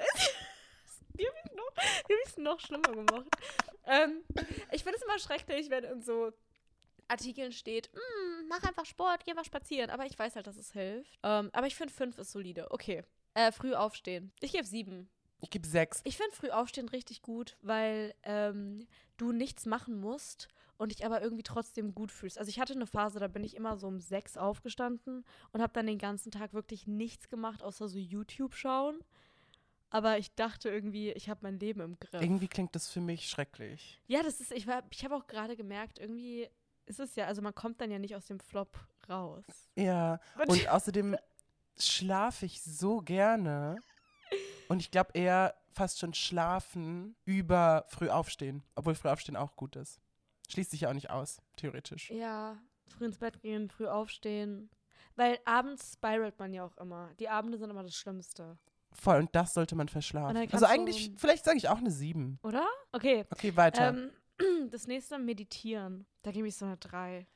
[2.09, 3.26] Die habe ich, noch, hab noch schlimmer gemacht.
[3.87, 4.23] ähm,
[4.73, 6.33] ich finde es immer schrecklich, wenn in so
[7.09, 9.91] Artikeln steht, mm, mach einfach Sport, geh mal spazieren.
[9.91, 11.19] Aber ich weiß halt, dass es hilft.
[11.23, 12.71] Ähm, aber ich finde, fünf ist solide.
[12.71, 13.02] Okay.
[13.35, 14.32] Äh, früh aufstehen.
[14.41, 15.08] Ich gebe sieben.
[15.41, 16.00] Ich gebe sechs.
[16.04, 21.21] Ich finde früh aufstehen richtig gut, weil ähm, du nichts machen musst und dich aber
[21.21, 22.39] irgendwie trotzdem gut fühlst.
[22.39, 25.73] Also ich hatte eine Phase, da bin ich immer so um sechs aufgestanden und habe
[25.73, 29.02] dann den ganzen Tag wirklich nichts gemacht, außer so YouTube schauen.
[29.93, 32.23] Aber ich dachte irgendwie, ich habe mein Leben im Griff.
[32.23, 34.00] Irgendwie klingt das für mich schrecklich.
[34.07, 36.49] Ja, das ist, ich, ich habe auch gerade gemerkt, irgendwie
[36.87, 38.78] ist es ja, also man kommt dann ja nicht aus dem Flop
[39.11, 39.45] raus.
[39.76, 41.19] Ja, und außerdem
[41.78, 43.76] schlafe ich so gerne.
[44.69, 49.76] Und ich glaube eher fast schon schlafen über früh aufstehen, obwohl früh aufstehen auch gut
[49.76, 50.00] ist.
[50.49, 52.11] Schließt sich ja auch nicht aus, theoretisch.
[52.11, 54.71] Ja, früh ins Bett gehen, früh aufstehen.
[55.17, 57.11] Weil abends spiralt man ja auch immer.
[57.19, 58.57] Die Abende sind immer das Schlimmste.
[58.95, 60.37] Voll, und das sollte man verschlafen.
[60.52, 62.39] Also eigentlich, vielleicht sage ich auch eine 7.
[62.43, 62.67] Oder?
[62.93, 63.25] Okay.
[63.31, 63.89] Okay, weiter.
[63.89, 64.11] Ähm,
[64.71, 66.07] das nächste Meditieren.
[66.23, 67.26] Da gebe ich so eine 3.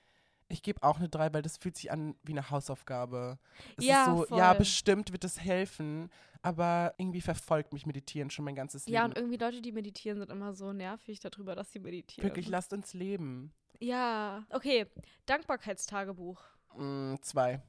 [0.49, 3.39] Ich gebe auch eine 3, weil das fühlt sich an wie eine Hausaufgabe.
[3.77, 4.39] Es ja, ist so, voll.
[4.39, 6.09] ja, bestimmt wird es helfen,
[6.43, 8.95] aber irgendwie verfolgt mich Meditieren schon mein ganzes Leben.
[8.95, 12.29] Ja, und irgendwie Leute, die meditieren, sind immer so nervig darüber, dass sie meditieren.
[12.29, 13.53] Wirklich, lasst uns leben.
[13.81, 14.87] Ja, okay.
[15.27, 16.41] Dankbarkeitstagebuch.
[16.77, 17.61] Mm, zwei.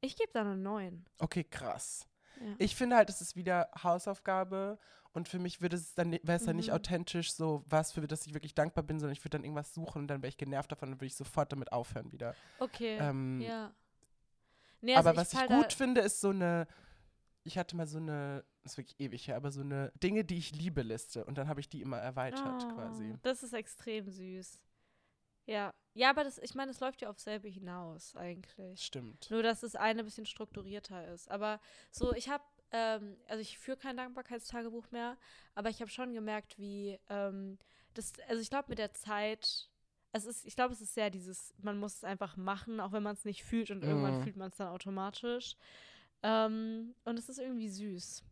[0.00, 1.04] Ich gebe da eine 9.
[1.18, 2.08] Okay, krass.
[2.58, 4.78] Ich finde halt, es ist wieder Hausaufgabe
[5.12, 6.74] und für mich würde es dann wäre es dann nicht mhm.
[6.74, 10.02] authentisch so was für das ich wirklich dankbar bin, sondern ich würde dann irgendwas suchen
[10.02, 12.34] und dann wäre ich genervt davon und würde ich sofort damit aufhören wieder.
[12.58, 12.98] Okay.
[13.00, 13.72] Ähm, ja.
[14.82, 16.66] Nee, also aber was ich gut finde, ist so eine
[17.46, 20.36] ich hatte mal so eine, das ist wirklich ewig her, aber so eine Dinge, die
[20.36, 23.14] ich liebe Liste und dann habe ich die immer erweitert oh, quasi.
[23.22, 24.60] Das ist extrem süß.
[25.46, 25.72] Ja.
[25.94, 28.82] Ja, aber das, ich meine, es läuft ja auf selbe hinaus eigentlich.
[28.82, 29.30] Stimmt.
[29.30, 31.30] Nur, dass das eine ein bisschen strukturierter ist.
[31.30, 31.58] Aber
[31.90, 35.16] so, ich habe, ähm, also ich führe kein Dankbarkeitstagebuch mehr,
[35.54, 37.58] aber ich habe schon gemerkt, wie ähm,
[37.94, 39.70] das, also ich glaube, mit der Zeit,
[40.12, 43.02] es ist, ich glaube, es ist sehr dieses, man muss es einfach machen, auch wenn
[43.02, 43.88] man es nicht fühlt und mhm.
[43.88, 45.56] irgendwann fühlt man es dann automatisch.
[46.22, 48.22] Ähm, und es ist irgendwie süß.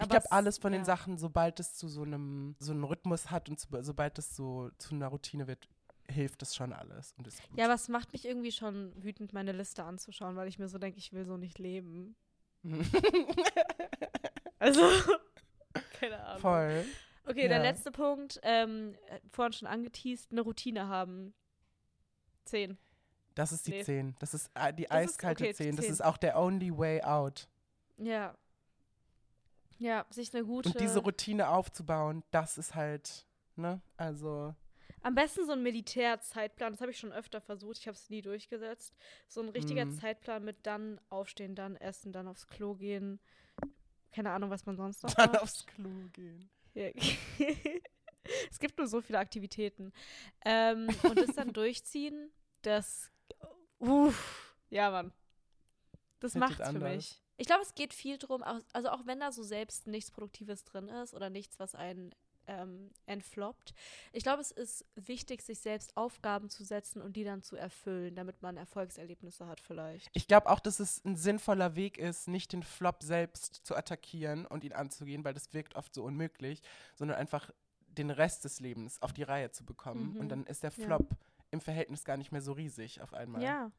[0.00, 0.80] Ich glaube, alles von ja.
[0.80, 4.34] den Sachen, sobald es zu so einem, so einem Rhythmus hat und zu, sobald es
[4.34, 5.68] so zu einer Routine wird,
[6.10, 7.14] hilft das schon alles.
[7.18, 10.58] Und ist Ja, aber es macht mich irgendwie schon wütend, meine Liste anzuschauen, weil ich
[10.58, 12.16] mir so denke, ich will so nicht leben.
[14.58, 14.82] also,
[16.00, 16.40] keine Ahnung.
[16.40, 16.84] Voll.
[17.24, 17.48] Okay, ja.
[17.48, 18.96] der letzte Punkt, ähm,
[19.30, 21.34] vorhin schon angeteased, eine Routine haben.
[22.44, 22.78] Zehn.
[23.34, 23.84] Das ist die nee.
[23.84, 24.16] 10.
[24.18, 25.76] Das ist äh, die das eiskalte ist, okay, 10.
[25.76, 27.48] Das ist auch der only way out.
[27.98, 28.34] Ja.
[29.78, 30.70] Ja, sich eine gute.
[30.70, 34.54] Und diese Routine aufzubauen, das ist halt, ne, also.
[35.08, 38.20] Am besten so ein Militärzeitplan, das habe ich schon öfter versucht, ich habe es nie
[38.20, 38.94] durchgesetzt.
[39.26, 39.92] So ein richtiger mm.
[39.92, 43.18] Zeitplan mit dann aufstehen, dann essen, dann aufs Klo gehen.
[44.12, 45.40] Keine Ahnung, was man sonst noch Dann macht.
[45.40, 46.50] aufs Klo gehen.
[46.74, 46.90] Ja.
[48.50, 49.94] es gibt nur so viele Aktivitäten.
[50.44, 53.10] Ähm, und das dann durchziehen, das.
[53.78, 55.14] Uff, ja, Mann.
[56.20, 57.18] Das macht für mich.
[57.38, 60.88] Ich glaube, es geht viel drum, also auch wenn da so selbst nichts Produktives drin
[60.88, 62.14] ist oder nichts, was einen
[62.48, 63.74] ähm, entfloppt.
[64.12, 68.14] Ich glaube, es ist wichtig, sich selbst Aufgaben zu setzen und die dann zu erfüllen,
[68.14, 70.10] damit man Erfolgserlebnisse hat vielleicht.
[70.14, 74.46] Ich glaube auch, dass es ein sinnvoller Weg ist, nicht den Flop selbst zu attackieren
[74.46, 76.62] und ihn anzugehen, weil das wirkt oft so unmöglich,
[76.96, 77.50] sondern einfach
[77.86, 80.14] den Rest des Lebens auf die Reihe zu bekommen.
[80.14, 80.20] Mhm.
[80.20, 81.16] Und dann ist der Flop ja.
[81.50, 83.42] im Verhältnis gar nicht mehr so riesig auf einmal.
[83.42, 83.70] Ja,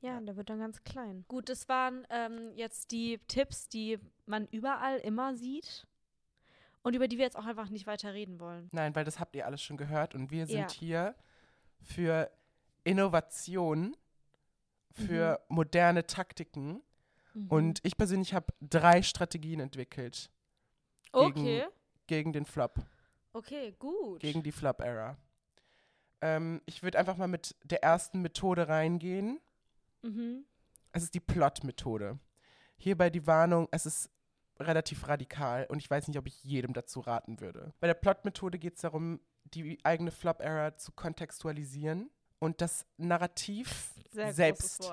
[0.00, 1.24] ja, der wird dann ganz klein.
[1.28, 5.86] Gut, das waren ähm, jetzt die Tipps, die man überall immer sieht
[6.84, 8.68] und über die wir jetzt auch einfach nicht weiter reden wollen.
[8.70, 10.70] Nein, weil das habt ihr alles schon gehört und wir sind ja.
[10.70, 11.14] hier
[11.80, 12.30] für
[12.84, 13.96] Innovation,
[14.92, 15.56] für mhm.
[15.56, 16.82] moderne Taktiken.
[17.32, 17.48] Mhm.
[17.48, 20.30] Und ich persönlich habe drei Strategien entwickelt.
[21.12, 21.64] Gegen, okay.
[22.06, 22.78] Gegen den Flop.
[23.32, 24.20] Okay, gut.
[24.20, 25.16] Gegen die Flop-Era.
[26.20, 29.40] Ähm, ich würde einfach mal mit der ersten Methode reingehen.
[30.02, 30.44] Mhm.
[30.92, 32.18] Es ist die Plot-Methode.
[32.76, 34.10] Hierbei die Warnung, es ist
[34.58, 37.72] relativ radikal und ich weiß nicht, ob ich jedem dazu raten würde.
[37.80, 44.90] Bei der Plot-Methode geht es darum, die eigene Flop-Era zu kontextualisieren und das Narrativ selbst,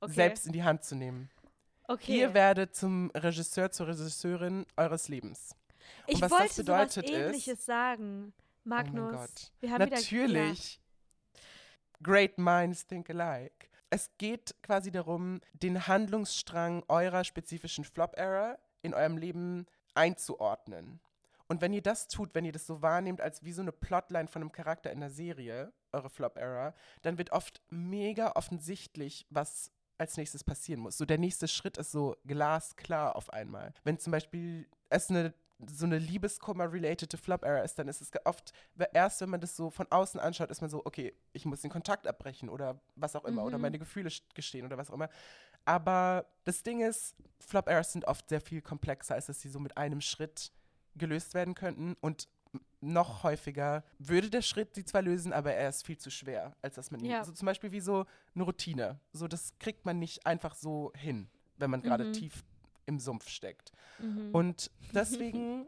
[0.00, 0.12] okay.
[0.12, 1.30] selbst in die Hand zu nehmen.
[1.88, 2.18] Okay.
[2.18, 5.54] Ihr werdet zum Regisseur, zur Regisseurin eures Lebens.
[6.06, 8.32] Und ich was wollte das bedeutet Ähnliches ist, sagen,
[8.64, 9.12] Magnus.
[9.12, 9.52] Oh mein Gott.
[9.60, 10.80] Wir haben Natürlich.
[10.80, 10.82] Wieder,
[12.02, 13.68] Great minds think alike.
[13.88, 21.00] Es geht quasi darum, den Handlungsstrang eurer spezifischen Flop-Era in eurem Leben einzuordnen.
[21.48, 24.28] Und wenn ihr das tut, wenn ihr das so wahrnehmt als wie so eine Plotline
[24.28, 30.16] von einem Charakter in der Serie, eure Flop-Era, dann wird oft mega offensichtlich, was als
[30.16, 30.98] nächstes passieren muss.
[30.98, 33.72] So der nächste Schritt ist so glasklar auf einmal.
[33.84, 35.34] Wenn zum Beispiel es eine
[35.66, 38.52] so eine Liebeskummer-related Flop-Era ist, dann ist es oft,
[38.92, 41.70] erst wenn man das so von außen anschaut, ist man so, okay, ich muss den
[41.70, 43.46] Kontakt abbrechen oder was auch immer mhm.
[43.48, 45.08] oder meine Gefühle gestehen oder was auch immer.
[45.66, 49.76] Aber das Ding ist, Flop-Eras sind oft sehr viel komplexer, als dass sie so mit
[49.76, 50.52] einem Schritt
[50.94, 52.28] gelöst werden könnten und
[52.80, 56.76] noch häufiger würde der Schritt sie zwar lösen, aber er ist viel zu schwer, als
[56.76, 57.24] dass man ihn, ja.
[57.24, 59.00] so zum Beispiel wie so eine Routine.
[59.12, 62.12] So, das kriegt man nicht einfach so hin, wenn man gerade mhm.
[62.12, 62.44] tief
[62.86, 63.72] im Sumpf steckt.
[63.98, 64.30] Mhm.
[64.32, 65.66] Und deswegen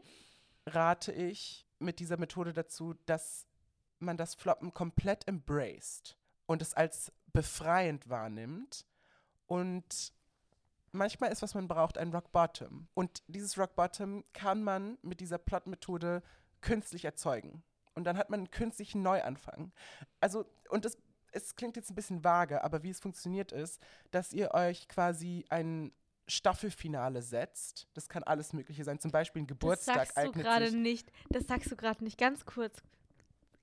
[0.65, 3.45] rate ich mit dieser Methode dazu, dass
[3.99, 8.85] man das Floppen komplett embraced und es als befreiend wahrnimmt.
[9.49, 10.13] Und
[10.91, 12.87] manchmal ist, was man braucht, ein Rock Bottom.
[12.93, 16.21] Und dieses Rock Bottom kann man mit dieser Plot-Methode
[16.61, 17.63] künstlich erzeugen.
[17.95, 19.71] Und dann hat man einen künstlichen Neuanfang.
[20.19, 20.97] Also, und das,
[21.31, 23.81] es klingt jetzt ein bisschen vage, aber wie es funktioniert ist,
[24.11, 25.91] dass ihr euch quasi ein
[26.27, 27.87] Staffelfinale setzt.
[27.95, 28.99] Das kann alles Mögliche sein.
[28.99, 29.95] Zum Beispiel ein Geburtstag.
[29.95, 31.11] Das sagst du gerade nicht.
[31.29, 32.19] Das sagst du gerade nicht.
[32.19, 32.83] Ganz kurz.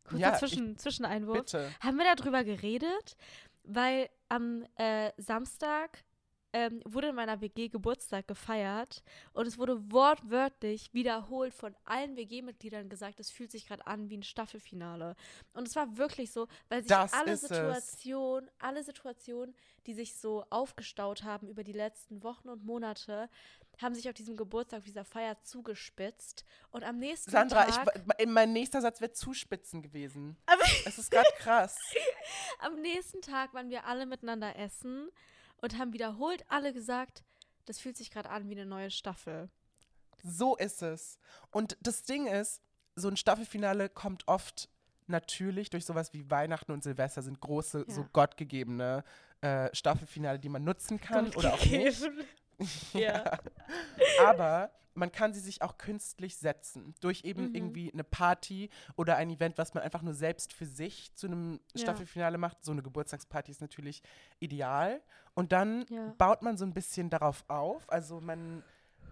[0.03, 1.39] Kurzer ja, Zwischen, ich, Zwischeneinwurf.
[1.39, 1.71] Bitte.
[1.79, 3.17] Haben wir darüber geredet?
[3.63, 6.05] Weil am äh, Samstag
[6.57, 9.03] ähm, wurde in meiner WG Geburtstag gefeiert
[9.35, 14.17] und es wurde wortwörtlich wiederholt von allen WG-Mitgliedern gesagt, es fühlt sich gerade an wie
[14.17, 15.17] ein Staffelfinale.
[15.53, 19.55] Und es war wirklich so, weil sich das alle Situationen, alle Situationen,
[19.87, 23.29] die sich so aufgestaut haben über die letzten Wochen und Monate,
[23.79, 26.45] haben sich auf diesem Geburtstag, auf dieser Feier zugespitzt.
[26.71, 27.75] Und am nächsten Sandra, Tag.
[27.75, 30.37] Sandra, mein nächster Satz wäre zuspitzen gewesen.
[30.47, 31.77] Aber es ist gerade krass.
[32.59, 35.11] am nächsten Tag waren wir alle miteinander essen
[35.59, 37.25] und haben wiederholt alle gesagt,
[37.67, 39.51] das fühlt sich gerade an wie eine neue Staffel.
[40.23, 41.19] So ist es.
[41.51, 42.63] Und das Ding ist,
[42.95, 44.71] so ein Staffelfinale kommt oft
[45.09, 47.95] natürlich durch sowas wie Weihnachten und Silvester sind große, ja.
[47.95, 49.05] so gottgegebene
[49.41, 52.03] äh, Staffelfinale, die man nutzen kann oder auch nicht.
[52.93, 53.39] ja.
[54.25, 56.95] Aber man kann sie sich auch künstlich setzen.
[57.01, 57.55] Durch eben mhm.
[57.55, 61.61] irgendwie eine Party oder ein Event, was man einfach nur selbst für sich zu einem
[61.75, 61.83] ja.
[61.83, 62.65] Staffelfinale macht.
[62.65, 64.03] So eine Geburtstagsparty ist natürlich
[64.41, 65.03] ideal.
[65.35, 66.15] Und dann ja.
[66.17, 67.91] baut man so ein bisschen darauf auf.
[67.91, 68.63] Also man,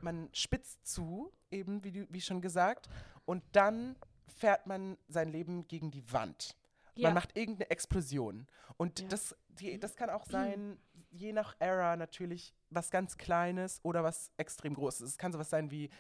[0.01, 2.89] man spitzt zu, eben wie, wie schon gesagt.
[3.27, 6.57] Und dann fährt man sein Leben gegen die Wand.
[6.95, 7.09] Ja.
[7.09, 8.47] Man macht irgendeine Explosion.
[8.77, 10.79] Und das, die, das kann auch sein
[11.15, 15.11] je nach Era natürlich was ganz Kleines oder was extrem Großes.
[15.11, 15.91] Es kann sowas sein wie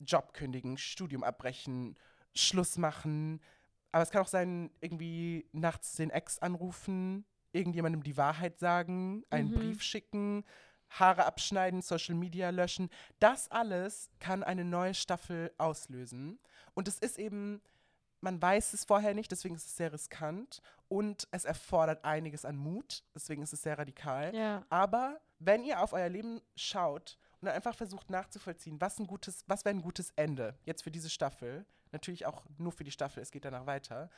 [0.00, 1.96] Job kündigen, Studium abbrechen,
[2.34, 3.40] Schluss machen.
[3.92, 9.50] Aber es kann auch sein, irgendwie nachts den Ex anrufen, irgendjemandem die Wahrheit sagen, einen
[9.50, 9.54] mhm.
[9.54, 10.44] Brief schicken,
[10.90, 12.90] Haare abschneiden, Social Media löschen.
[13.18, 16.38] Das alles kann eine neue Staffel auslösen.
[16.74, 17.60] Und es ist eben,
[18.20, 20.60] man weiß es vorher nicht, deswegen ist es sehr riskant.
[20.88, 24.34] Und es erfordert einiges an Mut, deswegen ist es sehr radikal.
[24.34, 24.66] Ja.
[24.70, 29.44] Aber wenn ihr auf euer Leben schaut und dann einfach versucht nachzuvollziehen, was ein gutes,
[29.46, 33.22] was wäre ein gutes Ende jetzt für diese Staffel, natürlich auch nur für die Staffel,
[33.22, 34.10] es geht danach weiter,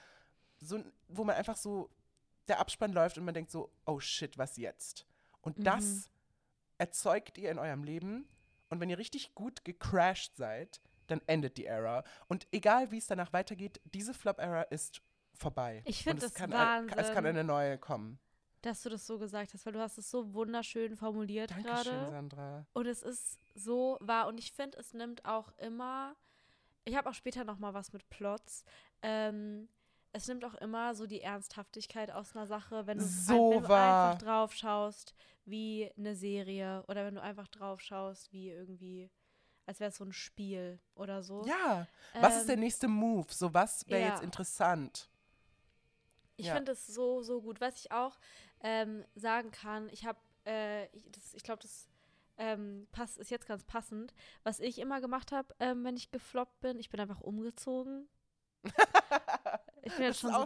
[0.61, 1.91] so, wo man einfach so,
[2.49, 5.07] der Abspann läuft und man denkt so, oh shit, was jetzt?
[5.43, 5.65] Und mhm.
[5.65, 6.11] das
[6.79, 8.27] erzeugt ihr in eurem Leben.
[8.69, 10.81] Und wenn ihr richtig gut gecrashed seid,
[11.13, 12.05] dann endet die Era.
[12.29, 15.03] Und egal wie es danach weitergeht, diese Flop-Era ist
[15.35, 15.83] vorbei.
[15.85, 18.19] Ich finde es kann, Wahnsinn, es kann eine neue kommen.
[18.63, 21.91] Dass du das so gesagt hast, weil du hast es so wunderschön formuliert gerade.
[21.91, 22.67] Dankeschön, Sandra.
[22.73, 24.29] Und es ist so wahr.
[24.29, 26.15] Und ich finde, es nimmt auch immer.
[26.85, 28.65] Ich habe auch später noch mal was mit Plots.
[29.03, 29.69] Ähm,
[30.13, 33.69] es nimmt auch immer so die Ernsthaftigkeit aus einer Sache, wenn du, so ein, wenn
[33.69, 39.11] du einfach drauf schaust wie eine Serie oder wenn du einfach drauf schaust wie irgendwie,
[39.67, 41.45] als wäre es so ein Spiel oder so.
[41.47, 43.27] Ja, was ist der ähm, nächste Move?
[43.31, 44.09] So, was wäre ja.
[44.09, 45.09] jetzt interessant?
[46.37, 46.55] Ich ja.
[46.55, 47.61] finde es so, so gut.
[47.61, 48.19] Was ich auch
[48.61, 51.89] ähm, sagen kann, ich habe, äh, ich, ich glaube, das
[52.39, 54.13] ähm, passt, ist jetzt ganz passend.
[54.43, 58.09] Was ich immer gemacht habe, ähm, wenn ich gefloppt bin, ich bin einfach umgezogen.
[59.85, 60.45] Ich bin jetzt schon so,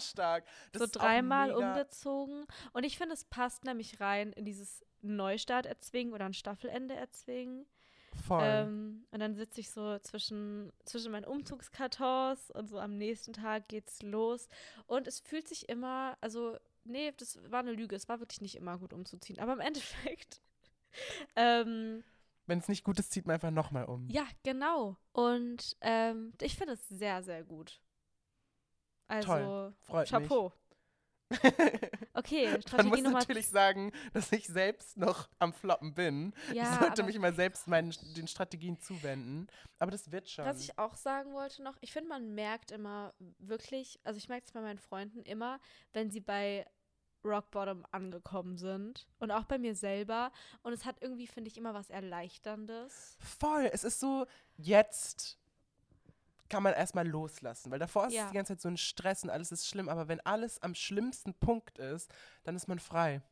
[0.73, 2.47] so dreimal umgezogen.
[2.73, 7.67] Und ich finde, es passt nämlich rein in dieses Neustart erzwingen oder ein Staffelende erzwingen.
[8.17, 8.43] Voll.
[8.45, 13.69] Ähm, und dann sitze ich so zwischen, zwischen meinen Umzugskartons und so am nächsten Tag
[13.69, 14.49] geht's los.
[14.87, 17.97] Und es fühlt sich immer, also, nee, das war eine Lüge.
[17.97, 19.39] Es war wirklich nicht immer gut umzuziehen.
[19.39, 20.41] Aber im Endeffekt.
[21.35, 22.05] ähm,
[22.47, 24.09] Wenn es nicht gut ist, zieht man einfach nochmal um.
[24.09, 24.97] Ja, genau.
[25.13, 27.81] Und ähm, ich finde es sehr, sehr gut.
[29.09, 29.75] Also, Toll.
[29.83, 30.45] Freut Chapeau.
[30.45, 30.66] Mich.
[32.15, 36.33] okay, Strategie Man muss Nummer natürlich sagen, dass ich selbst noch am Floppen bin.
[36.53, 39.49] Ja, ich sollte mich immer selbst meinen, den Strategien zuwenden.
[39.79, 40.45] Aber das wird schon.
[40.45, 44.47] Was ich auch sagen wollte noch, ich finde, man merkt immer wirklich, also ich merke
[44.47, 45.59] es bei meinen Freunden immer,
[45.93, 46.67] wenn sie bei
[47.27, 49.07] Rock Bottom angekommen sind.
[49.19, 50.33] Und auch bei mir selber.
[50.63, 53.17] Und es hat irgendwie, finde ich, immer was Erleichterndes.
[53.19, 53.69] Voll.
[53.73, 55.39] Es ist so, jetzt
[56.49, 58.25] kann man erstmal loslassen, weil davor ist ja.
[58.25, 60.75] es die ganze Zeit so ein Stress und alles ist schlimm, aber wenn alles am
[60.75, 62.13] schlimmsten Punkt ist,
[62.45, 63.23] dann ist man frei.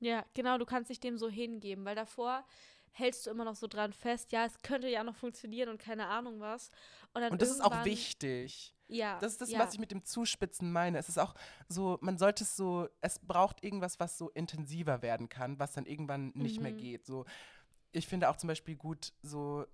[0.00, 2.44] Ja, genau, du kannst dich dem so hingeben, weil davor
[2.92, 6.06] hältst du immer noch so dran fest, ja, es könnte ja noch funktionieren und keine
[6.06, 6.70] Ahnung was.
[7.12, 8.74] Und, und das ist auch wichtig.
[8.88, 9.18] Ja.
[9.20, 9.60] Das ist das, ja.
[9.60, 10.98] was ich mit dem Zuspitzen meine.
[10.98, 11.34] Es ist auch
[11.68, 15.86] so, man sollte es so, es braucht irgendwas, was so intensiver werden kann, was dann
[15.86, 16.62] irgendwann nicht mhm.
[16.64, 17.06] mehr geht.
[17.06, 17.24] So,
[17.92, 19.64] ich finde auch zum Beispiel gut, so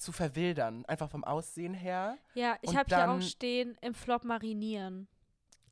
[0.00, 2.18] zu verwildern, einfach vom Aussehen her.
[2.34, 5.08] Ja, ich habe hier auch stehen, im Flop marinieren.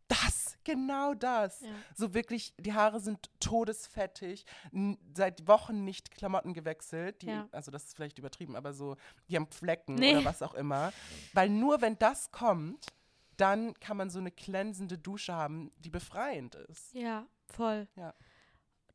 [0.06, 1.60] Das, genau das.
[1.60, 1.70] Ja.
[1.94, 4.44] So wirklich, die Haare sind todesfettig,
[5.14, 7.22] seit Wochen nicht Klamotten gewechselt.
[7.22, 7.48] Die, ja.
[7.52, 8.96] Also das ist vielleicht übertrieben, aber so,
[9.28, 10.14] die haben Flecken nee.
[10.14, 10.92] oder was auch immer.
[11.32, 12.86] Weil nur wenn das kommt,
[13.36, 16.92] dann kann man so eine glänzende Dusche haben, die befreiend ist.
[16.94, 17.86] Ja, voll.
[17.96, 18.14] Ja.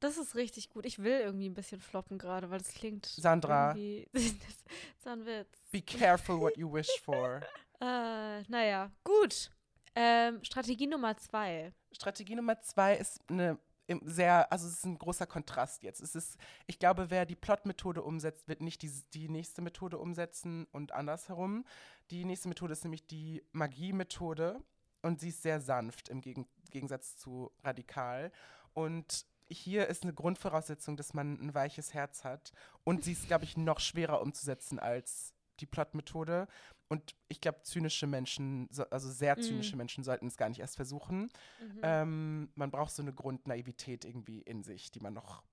[0.04, 0.86] Das ist richtig gut.
[0.86, 3.06] Ich will irgendwie ein bisschen floppen gerade, weil es klingt.
[3.06, 3.74] Sandra.
[4.12, 5.70] Das ist ein Witz.
[5.72, 7.40] Be careful what you wish for.
[7.80, 9.50] äh, naja, gut.
[9.96, 11.72] Ähm, Strategie Nummer zwei.
[11.94, 13.58] Strategie Nummer zwei ist eine
[14.04, 16.02] sehr, also es ist ein großer Kontrast jetzt.
[16.02, 16.38] Es ist,
[16.68, 21.66] ich glaube, wer die Plot-Methode umsetzt, wird nicht die, die nächste Methode umsetzen und andersherum.
[22.12, 24.62] Die nächste Methode ist nämlich die Magie-Methode
[25.02, 28.34] und sie ist sehr sanft im Gegen Gegensatz zu radikal.
[28.74, 32.52] Und hier ist eine Grundvoraussetzung, dass man ein weiches Herz hat.
[32.84, 36.48] Und sie ist, glaube ich, noch schwerer umzusetzen als die Plot-Methode.
[36.88, 39.42] Und ich glaube, zynische Menschen, also sehr mhm.
[39.42, 39.78] zynische mm.
[39.78, 41.30] Menschen, sollten es gar nicht erst versuchen.
[41.60, 41.80] Mhm.
[41.82, 45.44] Ähm, man braucht so eine Grundnaivität irgendwie in sich, die man noch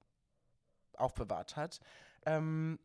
[0.96, 1.80] aufbewahrt hat.
[2.26, 2.78] Ähm,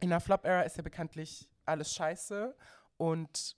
[0.00, 2.56] in der Flop-Era ist ja bekanntlich alles scheiße.
[2.96, 3.56] Und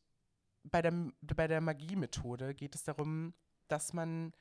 [0.65, 3.35] bei der, bei der Magie-Methode geht es darum,
[3.69, 4.33] dass man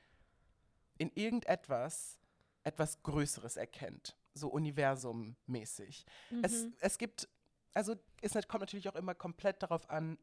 [0.97, 2.19] in irgendetwas
[2.67, 6.05] etwas Größeres erkennt, so universummäßig.
[6.29, 6.43] Mhm.
[6.43, 7.29] Es, es gibt,
[7.73, 10.17] also es kommt natürlich auch immer komplett darauf an,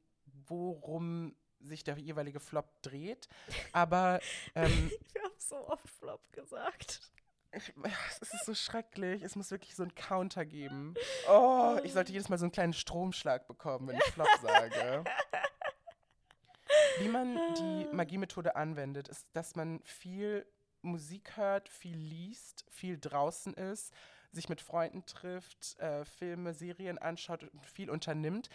[0.47, 3.29] worum sich der jeweilige Flop dreht,
[3.73, 4.21] aber
[4.55, 7.11] ähm, Wir haben so oft Flop gesagt.
[7.57, 7.73] Ich,
[8.21, 9.23] es ist so schrecklich.
[9.23, 10.95] Es muss wirklich so einen Counter geben.
[11.31, 15.05] Oh, ich sollte jedes Mal so einen kleinen Stromschlag bekommen, wenn ich Flop sage.
[16.99, 20.45] Wie man die Magiemethode anwendet, ist, dass man viel
[20.85, 23.93] Musik hört, viel liest, viel draußen ist,
[24.33, 28.49] sich mit Freunden trifft, äh, Filme, Serien anschaut und viel unternimmt.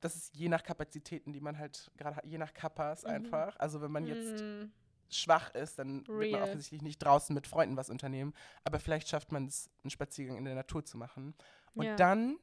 [0.00, 3.10] Das ist je nach Kapazitäten, die man halt gerade hat, je nach Kappas mhm.
[3.10, 3.56] einfach.
[3.58, 4.72] Also wenn man jetzt mhm.
[5.08, 6.20] schwach ist, dann Real.
[6.20, 8.34] wird man offensichtlich nicht draußen mit Freunden was unternehmen.
[8.64, 11.34] Aber vielleicht schafft man es, einen Spaziergang in der Natur zu machen.
[11.74, 11.96] Und ja.
[11.96, 12.38] dann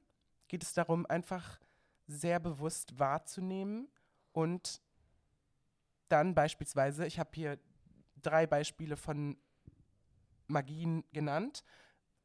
[0.48, 1.60] geht es darum, einfach
[2.08, 3.88] sehr bewusst wahrzunehmen
[4.34, 4.82] und
[6.10, 7.58] dann beispielsweise, ich habe hier
[8.22, 9.38] drei Beispiele von
[10.48, 11.64] Magien genannt.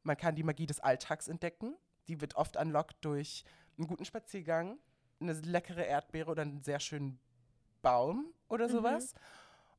[0.03, 1.75] Man kann die Magie des Alltags entdecken.
[2.07, 3.43] Die wird oft unlocked durch
[3.77, 4.79] einen guten Spaziergang,
[5.19, 7.19] eine leckere Erdbeere oder einen sehr schönen
[7.81, 8.71] Baum oder mhm.
[8.71, 9.13] sowas.
[9.13, 9.19] Mhm.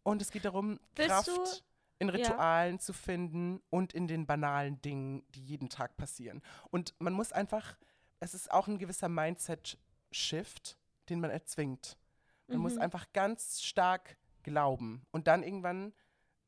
[0.04, 1.64] Und es geht darum, Bist Kraft
[1.98, 2.78] in Ritualen ja.
[2.78, 6.42] zu finden und in den banalen Dingen, die jeden Tag passieren.
[6.70, 7.76] Und man muss einfach,
[8.20, 10.78] es ist auch ein gewisser Mindset-Shift,
[11.08, 11.98] den man erzwingt.
[12.46, 12.62] Man mhm.
[12.62, 15.02] muss einfach ganz stark glauben.
[15.10, 15.92] Und dann irgendwann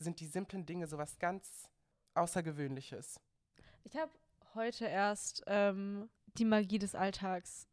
[0.00, 1.68] sind die simplen Dinge sowas ganz
[2.14, 3.20] Außergewöhnliches.
[3.84, 4.10] Ich habe
[4.54, 6.08] heute erst ähm,
[6.38, 7.68] die Magie des Alltags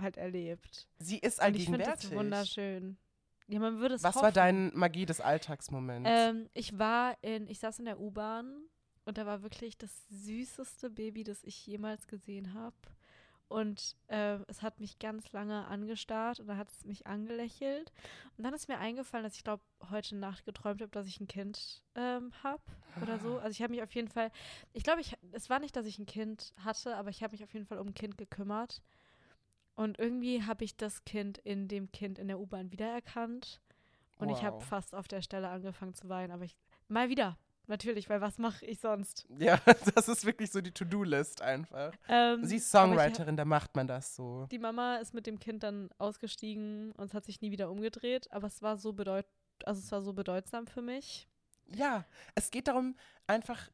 [0.00, 0.88] halt erlebt.
[0.98, 1.86] Sie ist allgegenwärtig.
[1.88, 2.98] ich finde das wunderschön.
[3.48, 4.24] Ja, man würde es Was hoffen.
[4.24, 6.06] war dein Magie des Alltagsmoment?
[6.08, 8.66] Ähm, ich war in, ich saß in der U-Bahn
[9.04, 12.74] und da war wirklich das süßeste Baby, das ich jemals gesehen habe.
[13.48, 17.92] Und äh, es hat mich ganz lange angestarrt und da hat es mich angelächelt.
[18.36, 21.28] Und dann ist mir eingefallen, dass ich glaube, heute Nacht geträumt habe, dass ich ein
[21.28, 22.62] Kind ähm, habe
[23.00, 23.38] oder so.
[23.38, 24.32] Also ich habe mich auf jeden Fall,
[24.72, 27.44] ich glaube, ich, es war nicht, dass ich ein Kind hatte, aber ich habe mich
[27.44, 28.82] auf jeden Fall um ein Kind gekümmert.
[29.76, 33.60] Und irgendwie habe ich das Kind in dem Kind in der U-Bahn wiedererkannt.
[34.16, 34.36] Und wow.
[34.36, 36.32] ich habe fast auf der Stelle angefangen zu weinen.
[36.32, 36.56] Aber ich,
[36.88, 39.26] mal wieder, natürlich, weil was mache ich sonst?
[39.38, 39.58] Ja,
[39.94, 41.92] das ist wirklich so die To-Do-List einfach.
[42.08, 44.46] Ähm, Sie ist Songwriterin, da macht man das so.
[44.50, 48.30] Die Mama ist mit dem Kind dann ausgestiegen und es hat sich nie wieder umgedreht.
[48.32, 49.26] Aber es war so bedeut
[49.64, 51.28] also es war so bedeutsam für mich.
[51.68, 53.70] Ja, es geht darum, einfach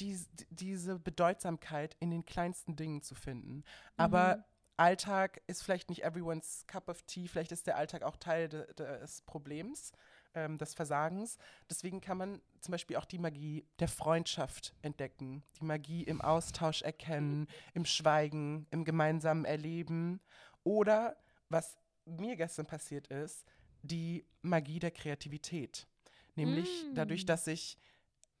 [0.00, 0.18] die,
[0.50, 3.64] diese Bedeutsamkeit in den kleinsten Dingen zu finden.
[3.96, 4.44] Aber mhm.
[4.76, 8.72] Alltag ist vielleicht nicht everyone's cup of tea, vielleicht ist der Alltag auch Teil de,
[8.74, 9.92] des Problems,
[10.34, 11.38] ähm, des Versagens.
[11.68, 16.82] Deswegen kann man zum Beispiel auch die Magie der Freundschaft entdecken, die Magie im Austausch
[16.82, 20.20] erkennen, im Schweigen, im gemeinsamen Erleben
[20.64, 21.16] oder,
[21.48, 23.46] was mir gestern passiert ist,
[23.82, 25.86] die Magie der Kreativität.
[26.34, 26.94] Nämlich mm.
[26.94, 27.78] dadurch, dass ich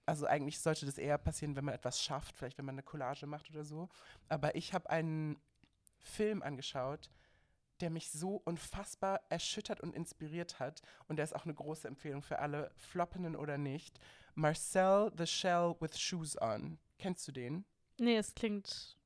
[0.06, 3.26] also eigentlich sollte das eher passieren, wenn man etwas schafft, vielleicht wenn man eine Collage
[3.26, 3.88] macht oder so.
[4.28, 5.40] Aber ich habe einen
[6.00, 7.10] Film angeschaut,
[7.82, 10.82] der mich so unfassbar erschüttert und inspiriert hat.
[11.08, 13.98] Und der ist auch eine große Empfehlung für alle, Floppenden oder nicht.
[14.34, 16.78] Marcel the Shell with Shoes On.
[16.98, 17.64] Kennst du den?
[17.98, 18.96] Nee, es klingt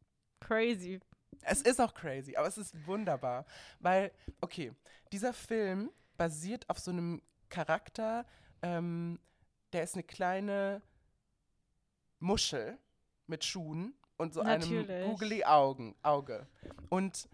[0.40, 1.00] crazy.
[1.40, 3.46] Es ist auch crazy, aber es ist wunderbar.
[3.80, 4.72] Weil, okay,
[5.10, 8.26] dieser Film basiert auf so einem Charakter,
[8.62, 9.18] ähm,
[9.72, 10.82] der ist eine kleine
[12.18, 12.78] Muschel
[13.26, 14.90] mit Schuhen und so Natürlich.
[14.90, 16.46] einem googly Augen, Auge.
[16.88, 17.28] Und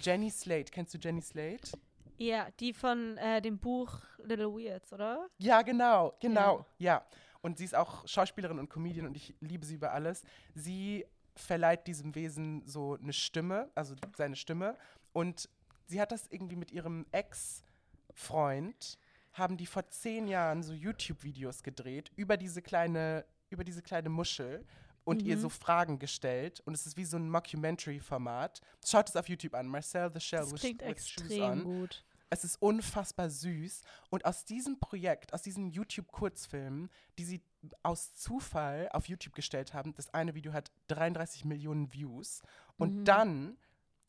[0.00, 1.70] Jenny Slate, kennst du Jenny Slate?
[2.16, 5.28] Ja, die von äh, dem Buch Little Weirds, oder?
[5.38, 6.94] Ja, genau, genau, ja.
[6.94, 7.06] ja.
[7.42, 10.22] Und sie ist auch Schauspielerin und Comedian und ich liebe sie über alles.
[10.54, 11.04] Sie
[11.36, 14.76] verleiht diesem Wesen so eine Stimme, also seine Stimme.
[15.12, 15.48] Und
[15.86, 18.98] sie hat das irgendwie mit ihrem Ex-Freund,
[19.32, 24.64] haben die vor zehn Jahren so YouTube-Videos gedreht über diese kleine, über diese kleine Muschel
[25.04, 25.28] und mhm.
[25.28, 26.60] ihr so Fragen gestellt.
[26.60, 28.60] Und es ist wie so ein Mockumentary-Format.
[28.84, 29.66] Schaut es auf YouTube an.
[29.68, 32.04] Marcel the Shell das klingt with, extrem gut.
[32.30, 33.82] Es ist unfassbar süß.
[34.10, 37.42] Und aus diesem Projekt, aus diesen YouTube-Kurzfilmen, die sie
[37.82, 42.42] aus Zufall auf YouTube gestellt haben, das eine Video hat 33 Millionen Views.
[42.76, 43.04] Und mhm.
[43.04, 43.58] dann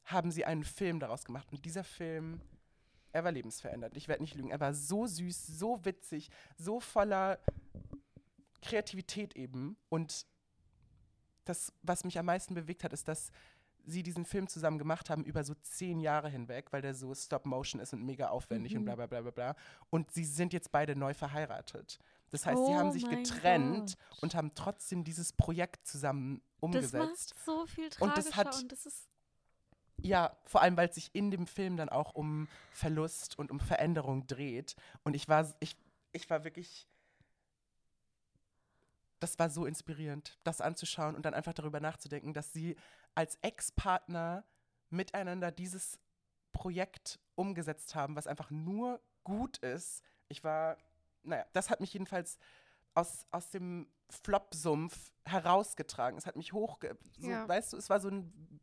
[0.05, 1.51] haben sie einen Film daraus gemacht.
[1.51, 2.41] Und dieser Film,
[3.11, 3.95] er war lebensverändert.
[3.95, 4.51] Ich werde nicht lügen.
[4.51, 7.39] Er war so süß, so witzig, so voller
[8.61, 9.77] Kreativität eben.
[9.89, 10.25] Und
[11.45, 13.31] das, was mich am meisten bewegt hat, ist, dass
[13.87, 17.79] sie diesen Film zusammen gemacht haben über so zehn Jahre hinweg, weil der so Stop-Motion
[17.81, 18.79] ist und mega aufwendig mhm.
[18.79, 19.55] und bla bla bla bla bla.
[19.89, 21.99] Und sie sind jetzt beide neu verheiratet.
[22.31, 24.23] Das heißt, oh sie haben sich getrennt Gott.
[24.23, 26.93] und haben trotzdem dieses Projekt zusammen umgesetzt.
[26.93, 29.07] Das macht so viel tragischer und das, hat, und das ist
[30.01, 33.59] ja, vor allem, weil es sich in dem Film dann auch um Verlust und um
[33.59, 34.75] Veränderung dreht.
[35.03, 35.77] Und ich war, ich,
[36.11, 36.87] ich war wirklich
[39.19, 42.75] das war so inspirierend, das anzuschauen und dann einfach darüber nachzudenken, dass sie
[43.15, 44.45] als Ex-Partner
[44.89, 45.99] miteinander dieses
[46.51, 50.03] Projekt umgesetzt haben, was einfach nur gut ist.
[50.27, 50.77] Ich war,
[51.23, 52.37] naja, das hat mich jedenfalls
[52.93, 56.17] aus, aus dem Flop-Sumpf herausgetragen.
[56.17, 56.79] Es hat mich hoch,
[57.17, 57.47] so, ja.
[57.47, 58.54] weißt du, es war so ein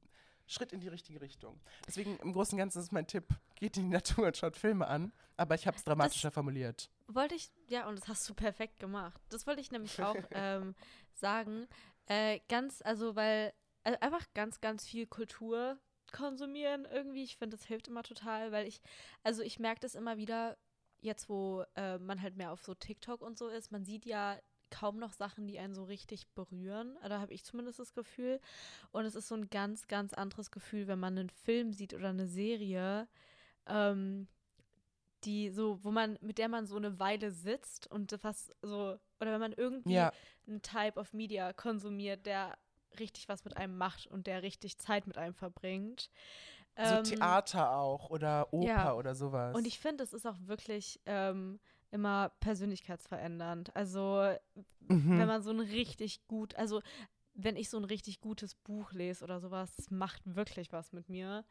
[0.47, 1.61] Schritt in die richtige Richtung.
[1.87, 4.87] Deswegen im Großen und Ganzen ist mein Tipp, geht in die Natur und schaut Filme
[4.87, 6.91] an, aber ich habe es dramatischer das formuliert.
[7.07, 9.21] Wollte ich, ja, und das hast du perfekt gemacht.
[9.29, 10.75] Das wollte ich nämlich auch ähm,
[11.15, 11.67] sagen.
[12.07, 13.53] Äh, ganz, also, weil,
[13.85, 15.79] also einfach ganz, ganz viel Kultur
[16.13, 17.25] konsumieren irgendwie.
[17.25, 18.81] Ich finde, das hilft immer total, weil ich,
[19.23, 20.59] also ich merke das immer wieder,
[21.01, 24.39] jetzt, wo äh, man halt mehr auf so TikTok und so ist, man sieht ja
[24.73, 26.97] kaum noch Sachen, die einen so richtig berühren.
[27.07, 28.41] Da habe ich zumindest das Gefühl.
[28.91, 32.09] Und es ist so ein ganz, ganz anderes Gefühl, wenn man einen Film sieht oder
[32.09, 33.07] eine Serie,
[33.67, 34.27] ähm,
[35.25, 39.33] die so, wo man, mit der man so eine Weile sitzt und fast so, oder
[39.33, 40.13] wenn man irgendwie ja.
[40.49, 42.59] einen Type of Media konsumiert, der
[42.99, 46.11] richtig was mit einem macht und der richtig Zeit mit einem verbringt.
[46.77, 48.95] So ähm, Theater auch oder Oper ja.
[48.95, 49.55] oder sowas.
[49.55, 51.61] Und ich finde, es ist auch wirklich ähm,
[51.93, 53.75] immer persönlichkeitsverändernd.
[53.77, 54.35] Also,
[54.89, 55.19] mhm.
[55.19, 56.83] wenn man so ein richtig gut, also
[57.35, 61.09] wenn ich so ein richtig gutes Buch lese oder sowas, das macht wirklich was mit
[61.09, 61.45] mir.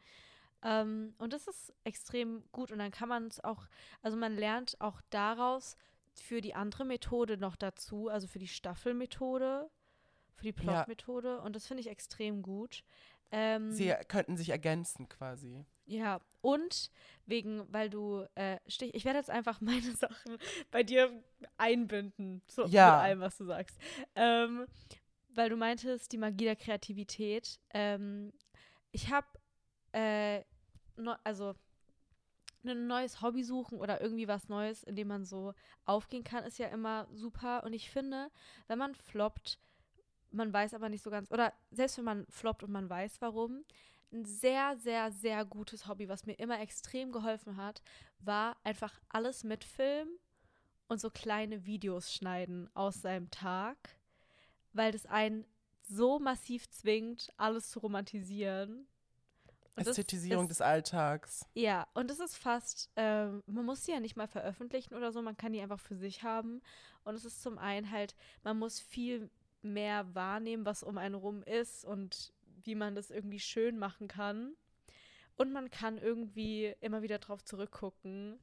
[0.64, 2.72] Ähm, und das ist extrem gut.
[2.72, 3.68] Und dann kann man es auch,
[4.02, 5.76] also man lernt auch daraus
[6.14, 9.70] für die andere Methode noch dazu, also für die Staffelmethode,
[10.36, 11.36] für die Plotmethode.
[11.38, 11.38] Ja.
[11.38, 12.84] Und das finde ich extrem gut.
[13.32, 15.66] Ähm, Sie könnten sich ergänzen quasi.
[15.86, 16.92] Ja, und
[17.26, 20.38] wegen, weil du, äh, Stich, ich werde jetzt einfach meine Sachen
[20.72, 21.12] bei dir
[21.58, 22.92] einbinden, so ja.
[22.92, 23.78] mit allem, was du sagst.
[24.16, 24.68] Ähm,
[25.34, 27.60] weil du meintest, die Magie der Kreativität.
[27.74, 28.34] Ähm,
[28.92, 29.28] ich habe,
[29.94, 30.44] äh,
[30.98, 31.56] no, also
[32.64, 35.54] ein neues Hobby suchen oder irgendwie was Neues, in dem man so
[35.86, 37.64] aufgehen kann, ist ja immer super.
[37.64, 38.30] Und ich finde,
[38.68, 39.58] wenn man floppt,
[40.32, 43.64] man weiß aber nicht so ganz, oder selbst wenn man floppt und man weiß warum,
[44.12, 47.82] ein sehr, sehr, sehr gutes Hobby, was mir immer extrem geholfen hat,
[48.20, 50.20] war einfach alles mitfilmen
[50.88, 53.78] und so kleine Videos schneiden aus seinem Tag,
[54.74, 55.46] weil das einen
[55.84, 58.88] so massiv zwingt, alles zu romantisieren.
[59.78, 61.46] Und Ästhetisierung ist, des Alltags.
[61.54, 65.22] Ja, und es ist fast, ähm, man muss sie ja nicht mal veröffentlichen oder so,
[65.22, 66.62] man kann die einfach für sich haben.
[67.04, 69.30] Und es ist zum einen halt, man muss viel
[69.62, 72.34] mehr wahrnehmen, was um einen rum ist und
[72.64, 74.56] wie man das irgendwie schön machen kann.
[75.36, 78.40] Und man kann irgendwie immer wieder drauf zurückgucken,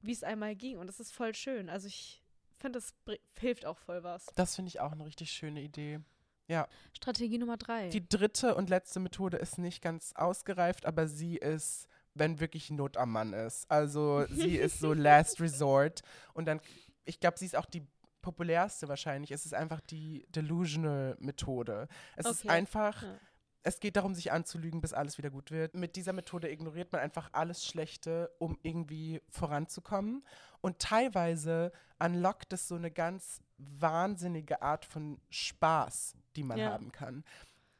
[0.00, 0.78] wie es einmal ging.
[0.78, 1.68] Und das ist voll schön.
[1.68, 2.22] Also ich
[2.56, 2.94] finde, das
[3.38, 4.26] hilft auch voll was.
[4.36, 6.00] Das finde ich auch eine richtig schöne Idee.
[6.46, 6.66] Ja.
[6.94, 7.88] Strategie Nummer drei.
[7.90, 12.96] Die dritte und letzte Methode ist nicht ganz ausgereift, aber sie ist, wenn wirklich Not
[12.96, 13.70] am Mann ist.
[13.70, 16.02] Also sie ist so Last Resort.
[16.32, 16.60] Und dann,
[17.04, 17.86] ich glaube, sie ist auch die
[18.22, 19.30] populärste wahrscheinlich.
[19.30, 21.88] Es ist einfach die Delusional-Methode.
[22.16, 22.34] Es okay.
[22.34, 23.02] ist einfach.
[23.02, 23.18] Ja.
[23.62, 25.74] Es geht darum, sich anzulügen, bis alles wieder gut wird.
[25.74, 30.24] Mit dieser Methode ignoriert man einfach alles Schlechte, um irgendwie voranzukommen.
[30.60, 36.70] Und teilweise unlockt es so eine ganz wahnsinnige Art von Spaß, die man ja.
[36.70, 37.24] haben kann.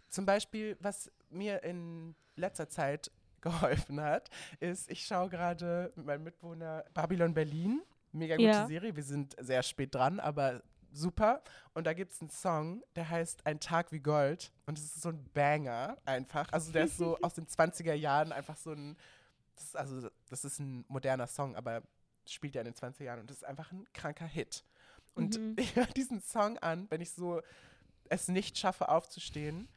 [0.09, 3.11] Zum Beispiel, was mir in letzter Zeit
[3.41, 7.83] geholfen hat, ist, ich schaue gerade mit meinem Mitwohner Babylon Berlin.
[8.11, 8.67] Mega gute ja.
[8.67, 8.97] Serie.
[8.97, 10.63] Wir sind sehr spät dran, aber
[10.99, 11.43] super.
[11.75, 14.53] Und da gibt es einen Song, der heißt Ein Tag wie Gold.
[14.67, 16.53] Und es ist so ein Banger einfach.
[16.53, 18.97] Also der ist so aus den 20er Jahren einfach so ein.
[19.55, 21.83] Das ist, also, das ist ein moderner Song, aber
[22.27, 24.65] spielt ja in den 20er Jahren und das ist einfach ein kranker Hit.
[25.15, 25.57] Und mhm.
[25.59, 27.43] ich höre diesen Song an, wenn ich so
[28.09, 29.69] es nicht schaffe, aufzustehen.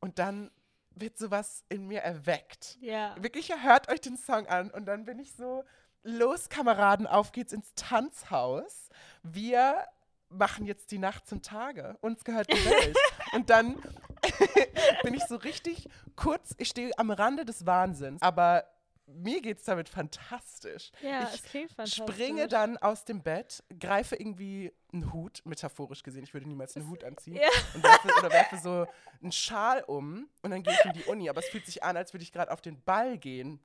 [0.00, 0.50] Und dann
[0.94, 2.76] wird sowas in mir erweckt.
[2.80, 3.14] Ja.
[3.20, 4.70] Wirklich, hört euch den Song an.
[4.70, 5.64] Und dann bin ich so,
[6.02, 8.88] los, Kameraden, auf geht's ins Tanzhaus.
[9.22, 9.84] Wir
[10.30, 11.96] machen jetzt die Nacht zum Tage.
[12.00, 12.96] Uns gehört die Welt.
[13.32, 13.76] Und dann
[15.02, 18.64] bin ich so richtig kurz, ich stehe am Rande des Wahnsinns, aber
[19.06, 20.90] mir geht es damit fantastisch.
[21.02, 22.04] Ja, ich es klingt fantastisch.
[22.04, 26.88] springe dann aus dem Bett, greife irgendwie einen Hut, metaphorisch gesehen, ich würde niemals einen
[26.88, 27.82] Hut anziehen, ja.
[27.82, 28.86] werfe, oder werfe so
[29.22, 31.28] einen Schal um und dann gehe ich in die Uni.
[31.28, 33.60] Aber es fühlt sich an, als würde ich gerade auf den Ball gehen.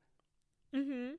[0.71, 1.17] Mhm.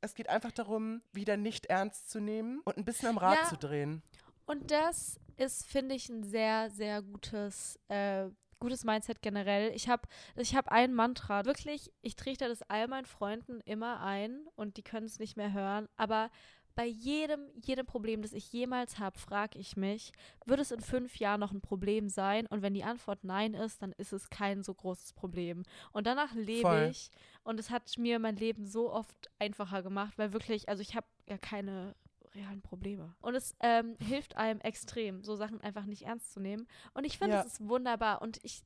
[0.00, 3.48] Es geht einfach darum, wieder nicht ernst zu nehmen und ein bisschen am Rad ja.
[3.48, 4.02] zu drehen.
[4.48, 9.72] Und das ist, finde ich, ein sehr, sehr gutes, äh, gutes Mindset generell.
[9.74, 11.44] Ich habe ich hab ein Mantra.
[11.44, 15.52] Wirklich, ich trichter das all meinen Freunden immer ein und die können es nicht mehr
[15.52, 15.86] hören.
[15.98, 16.30] Aber
[16.74, 20.12] bei jedem, jedem Problem, das ich jemals habe, frage ich mich,
[20.46, 22.46] wird es in fünf Jahren noch ein Problem sein?
[22.46, 25.62] Und wenn die Antwort nein ist, dann ist es kein so großes Problem.
[25.92, 27.10] Und danach lebe ich.
[27.42, 31.06] Und es hat mir mein Leben so oft einfacher gemacht, weil wirklich, also ich habe
[31.28, 31.94] ja keine
[32.38, 33.14] realen Probleme.
[33.20, 36.66] Und es ähm, hilft einem extrem, so Sachen einfach nicht ernst zu nehmen.
[36.94, 37.46] Und ich finde, es ja.
[37.46, 38.22] ist wunderbar.
[38.22, 38.62] Und ich,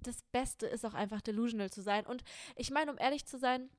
[0.00, 2.06] das Beste ist auch einfach delusional zu sein.
[2.06, 2.22] Und
[2.56, 3.70] ich meine, um ehrlich zu sein,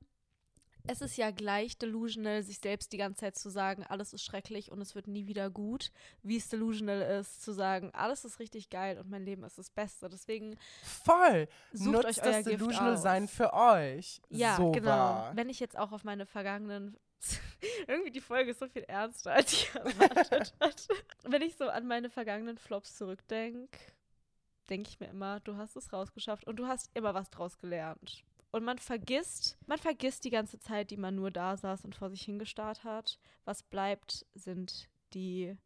[0.88, 4.70] es ist ja gleich delusional, sich selbst die ganze Zeit zu sagen, alles ist schrecklich
[4.70, 5.90] und es wird nie wieder gut,
[6.22, 9.70] wie es delusional ist, zu sagen, alles ist richtig geil und mein Leben ist das
[9.70, 10.08] Beste.
[10.08, 14.20] Deswegen voll sucht Nutzt euch euer das Delusional sein für euch.
[14.30, 15.30] Ja, so genau.
[15.34, 16.96] Wenn ich jetzt auch auf meine vergangenen
[17.86, 20.94] irgendwie die Folge ist so viel ernster, als ich erwartet hatte.
[21.24, 23.78] Wenn ich so an meine vergangenen Flops zurückdenke,
[24.68, 28.24] denke ich mir immer, du hast es rausgeschafft und du hast immer was draus gelernt.
[28.52, 32.10] und man vergisst, man vergisst die ganze Zeit, die man nur da saß und vor
[32.10, 33.18] sich hingestarrt hat.
[33.44, 35.56] Was bleibt, sind die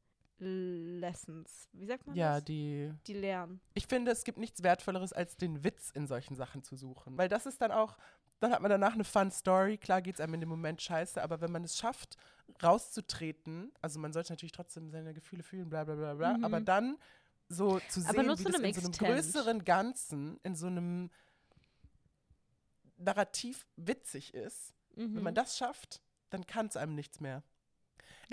[0.40, 1.68] Lessons.
[1.72, 2.44] Wie sagt man ja, das?
[2.44, 2.90] die.
[3.06, 3.60] Die Lernen.
[3.74, 7.18] Ich finde, es gibt nichts Wertvolleres, als den Witz in solchen Sachen zu suchen.
[7.18, 7.98] Weil das ist dann auch,
[8.40, 9.76] dann hat man danach eine Fun Story.
[9.78, 12.16] Klar geht es einem in dem Moment scheiße, aber wenn man es schafft,
[12.62, 16.44] rauszutreten, also man sollte natürlich trotzdem seine Gefühle fühlen, bla bla bla bla, mhm.
[16.44, 16.96] aber dann
[17.48, 21.10] so zu sehen, wie das in so einem größeren Ganzen, in so einem
[22.96, 25.16] Narrativ witzig ist, mhm.
[25.16, 25.36] wenn man mhm.
[25.36, 27.42] das schafft, dann kann es einem nichts mehr.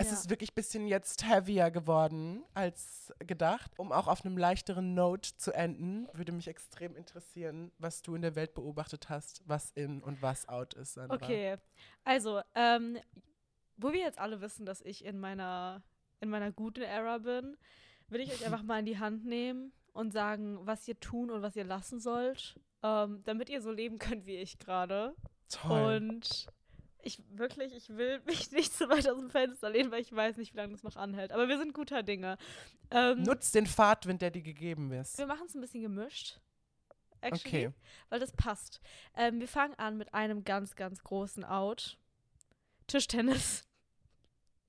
[0.00, 0.12] Es ja.
[0.12, 3.72] ist wirklich ein bisschen jetzt heavier geworden als gedacht.
[3.78, 8.22] Um auch auf einem leichteren Note zu enden, würde mich extrem interessieren, was du in
[8.22, 10.94] der Welt beobachtet hast, was in und was out ist.
[10.94, 11.16] Sandra.
[11.16, 11.56] Okay,
[12.04, 12.96] also, ähm,
[13.76, 15.82] wo wir jetzt alle wissen, dass ich in meiner,
[16.20, 17.56] in meiner guten Era bin,
[18.08, 21.42] will ich euch einfach mal in die Hand nehmen und sagen, was ihr tun und
[21.42, 25.16] was ihr lassen sollt, ähm, damit ihr so leben könnt wie ich gerade.
[25.48, 25.96] Toll.
[25.96, 26.46] Und
[27.08, 30.36] ich wirklich, ich will mich nicht so weit aus dem Fenster lehnen, weil ich weiß
[30.36, 31.32] nicht, wie lange das noch anhält.
[31.32, 32.38] Aber wir sind guter Dinge.
[32.90, 35.18] Ähm, Nutzt den Fahrtwind, der dir gegeben ist.
[35.18, 36.38] Wir machen es ein bisschen gemischt.
[37.20, 37.76] Actually, okay.
[38.10, 38.80] Weil das passt.
[39.16, 41.98] Ähm, wir fangen an mit einem ganz, ganz großen Out.
[42.86, 43.64] Tischtennis.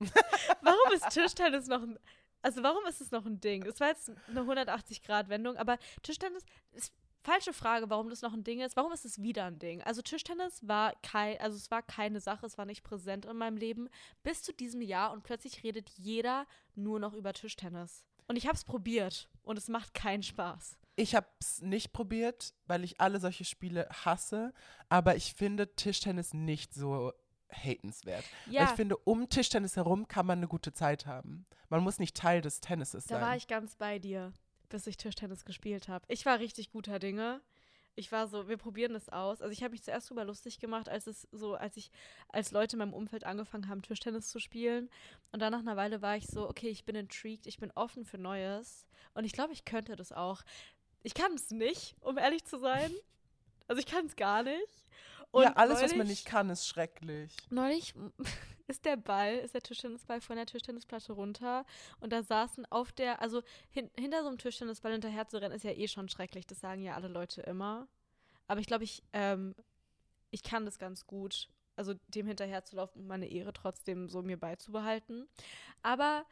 [0.62, 1.98] warum ist Tischtennis noch ein.
[2.42, 3.66] Also, warum ist es noch ein Ding?
[3.66, 6.92] Es war jetzt eine 180-Grad-Wendung, aber Tischtennis ist
[7.22, 8.76] Falsche Frage, warum das noch ein Ding ist.
[8.76, 9.82] Warum ist es wieder ein Ding?
[9.82, 13.58] Also Tischtennis war kein, also es war keine Sache, es war nicht präsent in meinem
[13.58, 13.88] Leben
[14.22, 18.04] bis zu diesem Jahr und plötzlich redet jeder nur noch über Tischtennis.
[18.26, 20.78] Und ich habe es probiert und es macht keinen Spaß.
[20.96, 24.54] Ich habe es nicht probiert, weil ich alle solche Spiele hasse,
[24.88, 27.12] aber ich finde Tischtennis nicht so
[27.50, 28.24] hatenswert.
[28.46, 28.60] Ja.
[28.60, 31.46] Weil ich finde, um Tischtennis herum kann man eine gute Zeit haben.
[31.68, 33.20] Man muss nicht Teil des Tennises da sein.
[33.20, 34.32] Da war ich ganz bei dir
[34.70, 36.04] bis ich Tischtennis gespielt habe.
[36.08, 37.40] Ich war richtig guter Dinge.
[37.96, 39.42] Ich war so, wir probieren das aus.
[39.42, 41.90] Also ich habe mich zuerst drüber lustig gemacht, als es so, als ich,
[42.28, 44.88] als Leute in meinem Umfeld angefangen haben, Tischtennis zu spielen.
[45.32, 48.04] Und dann nach einer Weile war ich so, okay, ich bin intrigued, ich bin offen
[48.04, 48.86] für Neues.
[49.12, 50.42] Und ich glaube, ich könnte das auch.
[51.02, 52.92] Ich kann es nicht, um ehrlich zu sein.
[53.66, 54.86] Also ich kann es gar nicht.
[55.32, 57.36] Und ja, alles, neulich, was man nicht kann, ist schrecklich.
[57.50, 57.94] Neulich
[58.66, 61.64] ist der Ball, ist der Tischtennisball von der Tischtennisplatte runter
[62.00, 65.64] und da saßen auf der, also hin, hinter so einem Tischtennisball hinterher zu rennen, ist
[65.64, 67.86] ja eh schon schrecklich, das sagen ja alle Leute immer.
[68.48, 69.54] Aber ich glaube, ich, ähm,
[70.30, 74.22] ich kann das ganz gut, also dem hinterher zu laufen und meine Ehre trotzdem so
[74.22, 75.28] mir beizubehalten.
[75.82, 76.24] Aber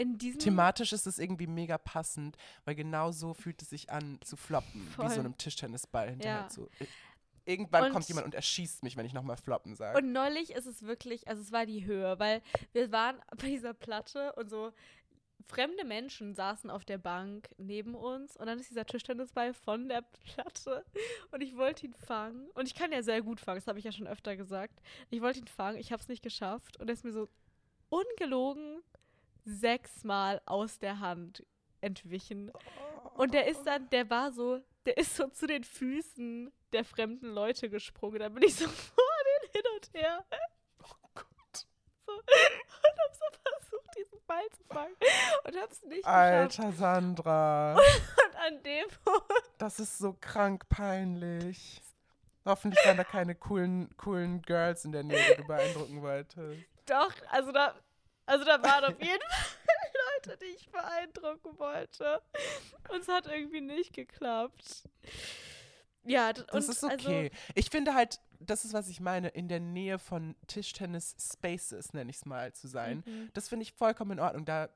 [0.00, 4.18] in diesem Thematisch ist es irgendwie mega passend, weil genau so fühlt es sich an
[4.22, 5.04] zu floppen, Voll.
[5.04, 6.48] wie so einem Tischtennisball hinterher ja.
[6.48, 6.70] zu.
[7.44, 9.98] Irgendwann und kommt jemand und erschießt mich, wenn ich nochmal floppen sage.
[9.98, 13.74] Und neulich ist es wirklich, also es war die Höhe, weil wir waren bei dieser
[13.74, 14.72] Platte und so
[15.46, 20.02] fremde Menschen saßen auf der Bank neben uns und dann ist dieser Tischtennisball von der
[20.02, 20.84] Platte
[21.32, 23.84] und ich wollte ihn fangen und ich kann ja sehr gut fangen, das habe ich
[23.84, 24.80] ja schon öfter gesagt.
[25.10, 27.28] Ich wollte ihn fangen, ich habe es nicht geschafft und er ist mir so
[27.88, 28.82] ungelogen
[29.44, 31.44] sechsmal aus der Hand
[31.80, 32.52] entwichen.
[33.14, 37.28] Und der ist dann, der war so, der ist so zu den Füßen der fremden
[37.28, 38.18] Leute gesprungen.
[38.18, 39.04] Da bin ich so vor
[39.42, 40.24] den hin und her.
[40.82, 41.66] Oh Gott.
[42.06, 44.96] So, und hab so versucht, diesen Ball zu fangen.
[45.44, 46.78] Und hab's nicht Alter geschafft.
[46.78, 47.74] Sandra.
[47.74, 49.50] Und an dem Punkt.
[49.58, 51.82] Das ist so krank peinlich.
[52.44, 56.64] Hoffentlich waren da keine coolen, coolen Girls in der Nähe, die du beeindrucken wolltest.
[56.86, 57.74] Doch, also da,
[58.24, 59.56] also da waren auf jeden Fall
[60.24, 62.22] Leute, die ich beeindrucken wollte.
[62.88, 64.88] Und es hat irgendwie nicht geklappt.
[66.04, 67.30] Ja, das ist also okay.
[67.30, 72.10] Also, ich finde halt, das ist, was ich meine, in der Nähe von Tischtennis-Spaces, nenne
[72.10, 73.04] ich es mal, zu sein.
[73.06, 73.30] Mhm.
[73.34, 74.70] Das finde ich vollkommen in Ordnung, da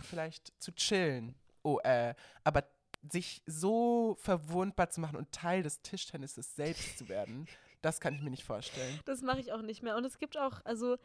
[0.00, 1.34] vielleicht zu chillen.
[1.62, 2.14] Oh, äh,
[2.44, 2.64] aber
[3.10, 7.46] sich so verwundbar zu machen und Teil des Tischtennisses selbst zu werden,
[7.82, 9.00] das kann ich mir nicht vorstellen.
[9.04, 9.96] Das mache ich auch nicht mehr.
[9.96, 10.96] Und es gibt auch, also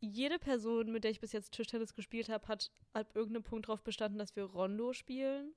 [0.00, 3.82] jede Person, mit der ich bis jetzt Tischtennis gespielt habe, hat ab irgendeinem Punkt darauf
[3.82, 5.54] bestanden, dass wir Rondo spielen.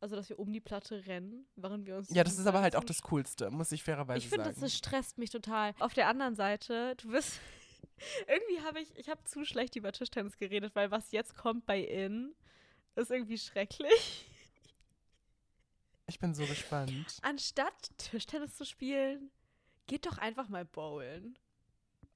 [0.00, 2.08] Also, dass wir um die Platte rennen, während wir uns.
[2.10, 4.50] Ja, das ist aber halt auch das Coolste, muss ich fairerweise ich find, sagen.
[4.50, 5.74] Ich finde, das stresst mich total.
[5.78, 7.38] Auf der anderen Seite, du wirst.
[8.26, 11.80] irgendwie habe ich, ich habe zu schlecht über Tischtennis geredet, weil was jetzt kommt bei
[11.80, 12.34] In
[12.96, 14.26] ist irgendwie schrecklich.
[16.06, 17.18] Ich bin so gespannt.
[17.22, 19.30] Anstatt Tischtennis zu spielen,
[19.86, 21.38] geht doch einfach mal bowlen.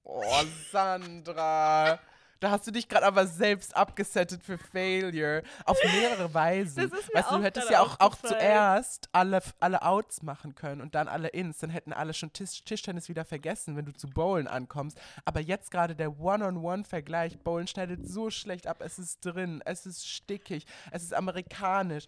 [0.03, 2.01] Oh, Sandra.
[2.41, 5.43] Da hast du dich gerade aber selbst abgesettet für Failure.
[5.65, 6.91] Auf mehrere Weisen.
[6.91, 10.55] Das ist mir weißt du, du hättest ja auch, auch zuerst alle, alle Outs machen
[10.55, 11.59] können und dann alle Ins.
[11.59, 15.01] Dann hätten alle schon Tisch, Tischtennis wieder vergessen, wenn du zu Bowlen ankommst.
[15.25, 17.39] Aber jetzt gerade der One-on-One-Vergleich.
[17.39, 18.79] Bowlen schneidet so schlecht ab.
[18.81, 22.07] Es ist drin, es ist stickig, es ist amerikanisch.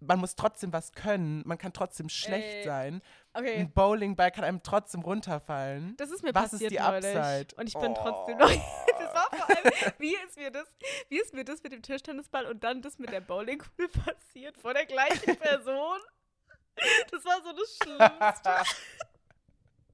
[0.00, 2.64] Man muss trotzdem was können, man kann trotzdem schlecht Ey.
[2.64, 3.02] sein.
[3.34, 3.56] Okay.
[3.56, 5.96] Ein Bowlingball kann einem trotzdem runterfallen.
[5.96, 7.16] Das ist mir Was passiert ist die neulich.
[7.16, 7.54] Upside?
[7.56, 7.94] Und ich bin Oh.
[7.94, 8.50] trotzdem noch.
[8.98, 10.66] Das war vor allem, wie ist mir das,
[11.08, 14.74] wie ist mir das mit dem Tischtennisball und dann das mit der Bowlingkugel passiert vor
[14.74, 15.98] der gleichen Person?
[17.10, 18.50] Das war so das Schlimmste.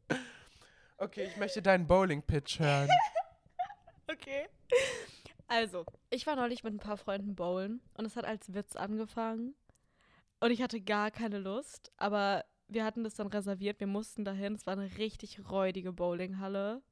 [0.99, 2.89] okay, ich möchte deinen Bowling-Pitch hören.
[4.11, 4.49] Okay.
[5.49, 9.55] Also, ich war neulich mit ein paar Freunden bowlen und es hat als Witz angefangen.
[10.45, 14.55] Und ich hatte gar keine Lust, aber wir hatten das dann reserviert, wir mussten dahin.
[14.55, 16.83] Es war eine richtig räudige Bowlinghalle.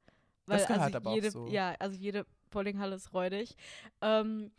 [0.47, 1.45] Weil, Das gehört also aber auch jede, so.
[1.45, 3.55] Ja, also jede Bowlinghalle ist räudig.
[4.01, 4.49] Ähm,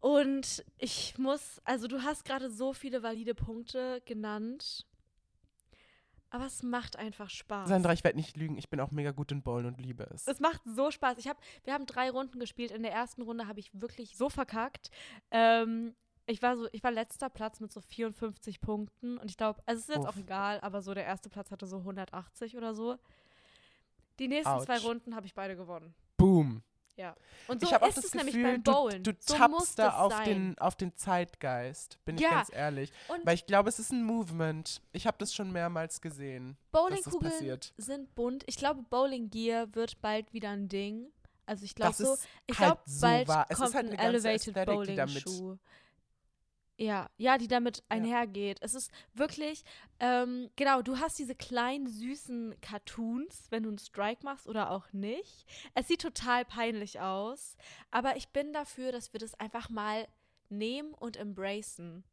[0.00, 4.84] und ich muss, also du hast gerade so viele valide Punkte genannt.
[6.30, 7.68] Aber es macht einfach Spaß.
[7.68, 10.26] Sandra, ich werde nicht lügen, ich bin auch mega gut in Bowlen und liebe es.
[10.26, 11.18] Es macht so Spaß.
[11.18, 12.72] Ich hab, wir haben drei Runden gespielt.
[12.72, 14.90] In der ersten Runde habe ich wirklich so verkackt.
[15.30, 15.94] Ähm,
[16.26, 19.80] ich war so, ich war letzter Platz mit so 54 Punkten und ich glaube, also
[19.80, 20.20] es ist jetzt auch Uff.
[20.22, 22.96] egal, aber so der erste Platz hatte so 180 oder so.
[24.18, 24.84] Die nächsten zwei Ouch.
[24.84, 25.94] Runden habe ich beide gewonnen.
[26.16, 26.62] Boom.
[26.96, 27.16] Ja.
[27.48, 29.78] Und so ich habe auch ist das es nämlich Gefühl, beim du, du so tappst
[29.78, 30.24] da das auf sein.
[30.26, 32.92] den, auf den Zeitgeist, bin ich Ja, ganz ehrlich.
[33.08, 34.82] und- Weil ich glaube, es ist ein Movement.
[34.92, 37.72] Ich habe das schon mehrmals gesehen, das Bowlingkugeln passiert.
[37.78, 38.44] sind bunt.
[38.46, 41.06] Ich glaube, Bowling Gear wird bald wieder ein Ding.
[41.46, 42.16] Also ich glaube Das so,
[42.46, 43.46] ich halt glaube so bald wahr.
[43.48, 45.56] Es ist kommt halt ein eine ganze Elevated Bowling Schuh.
[46.78, 48.58] Ja, ja, die damit einhergeht.
[48.60, 49.62] Es ist wirklich,
[50.00, 54.92] ähm, genau, du hast diese kleinen süßen Cartoons, wenn du einen Strike machst oder auch
[54.92, 55.46] nicht.
[55.74, 57.56] Es sieht total peinlich aus,
[57.90, 60.08] aber ich bin dafür, dass wir das einfach mal
[60.48, 62.04] nehmen und embracen.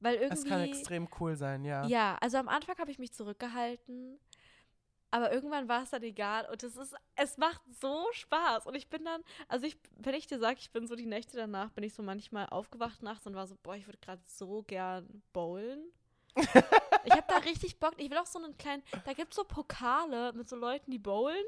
[0.00, 1.84] Weil irgendwie Es kann extrem cool sein, ja.
[1.86, 4.18] ja, also am Anfang habe ich mich zurückgehalten,
[5.10, 8.88] aber irgendwann war es dann egal und es ist, es macht so Spaß und ich
[8.88, 11.84] bin dann, also ich, wenn ich dir sage, ich bin so die Nächte danach, bin
[11.84, 15.80] ich so manchmal aufgewacht nachts und war so, boah, ich würde gerade so gern bowlen.
[16.36, 19.44] ich habe da richtig Bock, ich will auch so einen kleinen, da gibt es so
[19.44, 21.44] Pokale mit so Leuten, die bowlen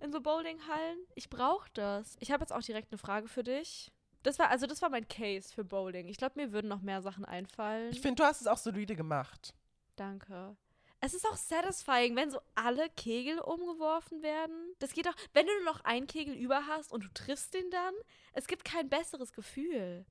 [0.00, 0.98] in so Bowlinghallen.
[1.14, 2.16] Ich brauche das.
[2.20, 3.92] Ich habe jetzt auch direkt eine Frage für dich.
[4.22, 6.08] Das war, also das war mein Case für Bowling.
[6.08, 7.90] Ich glaube, mir würden noch mehr Sachen einfallen.
[7.90, 9.54] Ich finde, du hast es auch solide gemacht.
[9.96, 10.56] Danke.
[11.02, 14.74] Es ist auch satisfying, wenn so alle Kegel umgeworfen werden.
[14.80, 17.70] Das geht auch, wenn du nur noch einen Kegel über hast und du triffst den
[17.70, 17.94] dann.
[18.34, 20.04] Es gibt kein besseres Gefühl.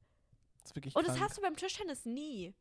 [0.62, 1.30] Das ist wirklich Und das krank.
[1.30, 2.54] hast du beim Tischtennis nie.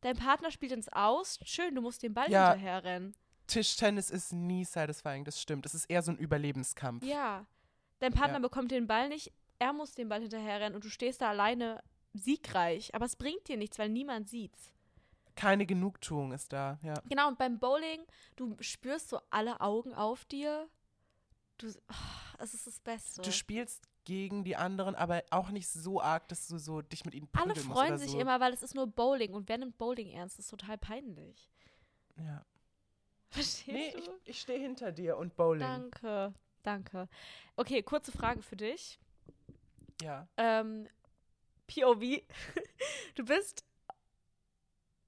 [0.00, 1.38] Dein Partner spielt ins Aus.
[1.44, 2.50] Schön, du musst den Ball Ja.
[2.52, 3.14] hinterherrennen.
[3.46, 5.66] Tischtennis ist nie satisfying, das stimmt.
[5.66, 7.04] Es ist eher so ein Überlebenskampf.
[7.04, 7.46] Ja.
[8.00, 8.40] Dein Partner Ja.
[8.40, 9.32] bekommt den Ball nicht.
[9.58, 11.82] Er muss den Ball hinterherrennen und du stehst da alleine
[12.12, 12.94] siegreich.
[12.94, 14.72] Aber es bringt dir nichts, weil niemand sieht's.
[15.38, 16.94] Keine Genugtuung ist da, ja.
[17.08, 20.68] Genau, und beim Bowling, du spürst so alle Augen auf dir.
[21.58, 21.94] Du, oh,
[22.38, 23.22] es ist das Beste.
[23.22, 27.14] Du spielst gegen die anderen, aber auch nicht so arg, dass du so dich mit
[27.14, 28.18] ihnen Alle prügeln musst freuen oder sich so.
[28.18, 29.32] immer, weil es ist nur Bowling.
[29.32, 30.38] Und wer nimmt Bowling ernst?
[30.38, 31.48] Das ist total peinlich.
[32.16, 32.44] Ja.
[33.30, 33.98] Verstehst Nee, du?
[33.98, 35.60] ich, ich stehe hinter dir und Bowling.
[35.60, 36.34] Danke,
[36.64, 37.08] danke.
[37.54, 38.98] Okay, kurze Frage für dich.
[40.02, 40.26] Ja.
[40.36, 40.88] Ähm,
[41.68, 42.00] POV.
[43.14, 43.64] Du bist,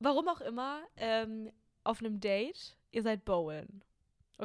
[0.00, 1.50] warum auch immer, ähm,
[1.84, 2.76] auf einem Date.
[2.90, 3.84] Ihr seid bowlen.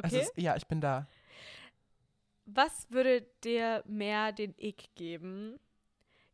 [0.00, 0.26] Also Okay?
[0.28, 1.08] es, ja, ich bin da.
[2.44, 5.58] Was würde dir mehr den Ick geben?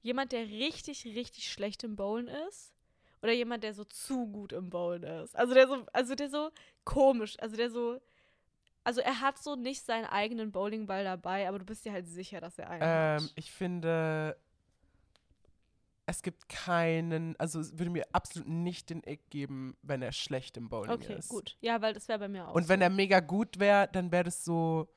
[0.02, 2.74] Jemand, der richtig, richtig schlecht im Bowlen ist?
[3.22, 5.34] Oder jemand, der so zu gut im Bowlen ist?
[5.36, 6.50] Also der so, also der so
[6.84, 8.00] komisch, also der so,
[8.84, 12.40] also er hat so nicht seinen eigenen Bowlingball dabei, aber du bist dir halt sicher,
[12.40, 13.32] dass er einen Ähm, hat.
[13.36, 14.36] ich finde,
[16.12, 20.56] es gibt keinen, also es würde mir absolut nicht den Eck geben, wenn er schlecht
[20.56, 21.28] im Bowling Okay, ist.
[21.28, 21.56] gut.
[21.60, 22.54] Ja, weil das wäre bei mir auch.
[22.54, 22.84] Und wenn so.
[22.84, 24.88] er mega gut wäre, dann wäre das so,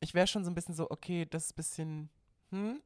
[0.00, 2.10] ich wäre schon so ein bisschen so, okay, das ist ein bisschen,
[2.50, 2.82] hm?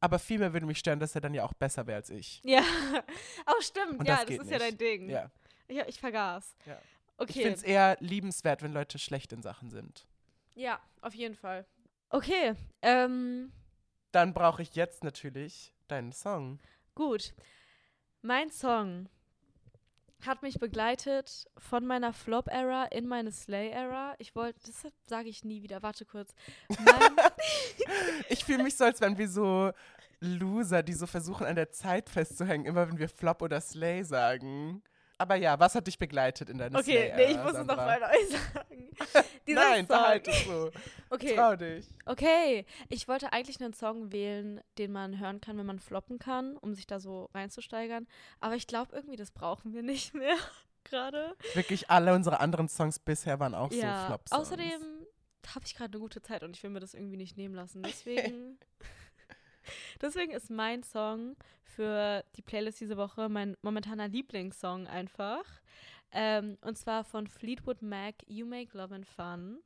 [0.00, 2.40] Aber vielmehr würde mich stören, dass er dann ja auch besser wäre als ich.
[2.44, 2.62] Ja.
[3.46, 4.00] Oh, stimmt.
[4.00, 4.80] Und ja, das das ist ja dein nicht.
[4.80, 5.08] Ding.
[5.10, 5.30] Ja.
[5.68, 6.56] Ja, ich vergaß.
[6.66, 6.78] Ja.
[7.16, 7.30] Okay.
[7.30, 10.06] Ich finde es eher liebenswert, wenn Leute schlecht in Sachen sind.
[10.54, 11.66] Ja, auf jeden Fall.
[12.10, 13.52] Okay, ähm,
[14.12, 16.60] Dann brauche ich jetzt natürlich deinen Song.
[16.94, 17.34] Gut.
[18.22, 19.08] Mein Song
[20.26, 24.14] hat mich begleitet von meiner Flop-Era in meine Slay-Era.
[24.18, 25.82] Ich wollte, das sage ich nie wieder.
[25.82, 26.34] Warte kurz.
[28.30, 29.70] Ich fühle mich so, als wären wir so
[30.20, 34.82] Loser, die so versuchen, an der Zeit festzuhängen, immer wenn wir Flop oder Slay sagen.
[35.18, 37.76] Aber ja, was hat dich begleitet in deiner okay, Slay-Ära, nee, ich muss es Sandra?
[37.76, 38.90] nochmal neu sagen.
[39.46, 40.70] Nein, behalte es so.
[41.10, 41.86] Okay, Trau dich.
[42.06, 42.66] okay.
[42.88, 46.74] Ich wollte eigentlich einen Song wählen, den man hören kann, wenn man floppen kann, um
[46.74, 48.08] sich da so reinzusteigern.
[48.40, 50.36] Aber ich glaube irgendwie, das brauchen wir nicht mehr
[50.82, 51.36] gerade.
[51.54, 54.40] Wirklich alle unsere anderen Songs bisher waren auch so Ja, Flop-Songs.
[54.40, 55.06] außerdem
[55.54, 57.82] habe ich gerade eine gute Zeit und ich will mir das irgendwie nicht nehmen lassen.
[57.82, 58.58] Deswegen
[60.00, 65.44] Deswegen ist mein Song für die Playlist diese Woche mein momentaner Lieblingssong einfach.
[66.12, 69.58] Ähm, und zwar von Fleetwood Mac, You Make Love and Fun.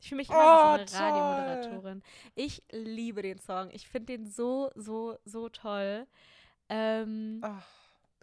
[0.00, 2.02] Ich fühle mich immer oh, wie so eine Radiomoderatorin.
[2.34, 3.70] Ich liebe den Song.
[3.70, 6.06] Ich finde den so, so, so toll.
[6.68, 7.42] Ähm,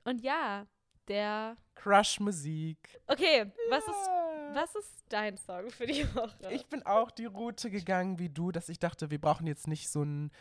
[0.03, 0.67] und ja,
[1.07, 1.57] der.
[1.75, 2.77] Crush-Musik.
[3.07, 4.09] Okay, was ist,
[4.53, 6.51] was ist dein Song für die Woche?
[6.51, 9.89] Ich bin auch die Route gegangen wie du, dass ich dachte, wir brauchen jetzt nicht
[9.89, 10.31] so einen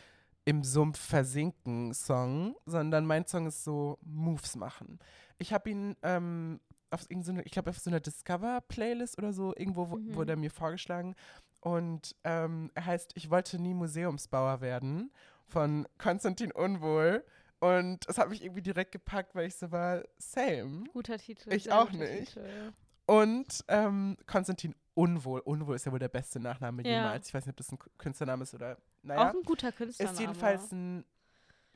[0.44, 4.98] im Sumpf versinken Song, sondern mein Song ist so Moves machen.
[5.38, 6.60] Ich habe ihn ähm,
[6.90, 10.14] auf irgendeine, ich glaube auf so einer Discover-Playlist oder so, irgendwo mhm.
[10.14, 11.14] wurde er mir vorgeschlagen.
[11.60, 15.10] Und ähm, er heißt Ich wollte nie Museumsbauer werden
[15.46, 17.24] von Konstantin Unwohl.
[17.60, 20.84] Und es hat mich irgendwie direkt gepackt, weil ich so war, same.
[20.92, 21.52] Guter Titel.
[21.52, 22.34] Ich auch nicht.
[22.34, 22.72] Titel.
[23.04, 25.40] Und ähm, Konstantin Unwohl.
[25.40, 26.90] Unwohl ist ja wohl der beste Nachname ja.
[26.90, 27.28] jemals.
[27.28, 28.78] Ich weiß nicht, ob das ein Künstlername ist oder.
[29.02, 30.14] Naja, auch ein guter Künstlername.
[30.14, 31.04] Ist jedenfalls ein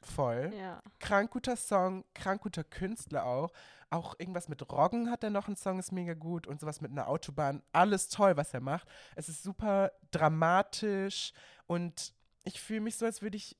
[0.02, 0.52] voll.
[0.58, 0.82] Ja.
[0.98, 3.52] Krank guter Song, krank guter Künstler auch.
[3.90, 6.46] Auch irgendwas mit Roggen hat er noch einen Song, ist mega gut.
[6.46, 7.62] Und sowas mit einer Autobahn.
[7.72, 8.88] Alles toll, was er macht.
[9.14, 11.32] Es ist super dramatisch
[11.66, 12.12] und
[12.44, 13.56] ich fühle mich so, als würde ich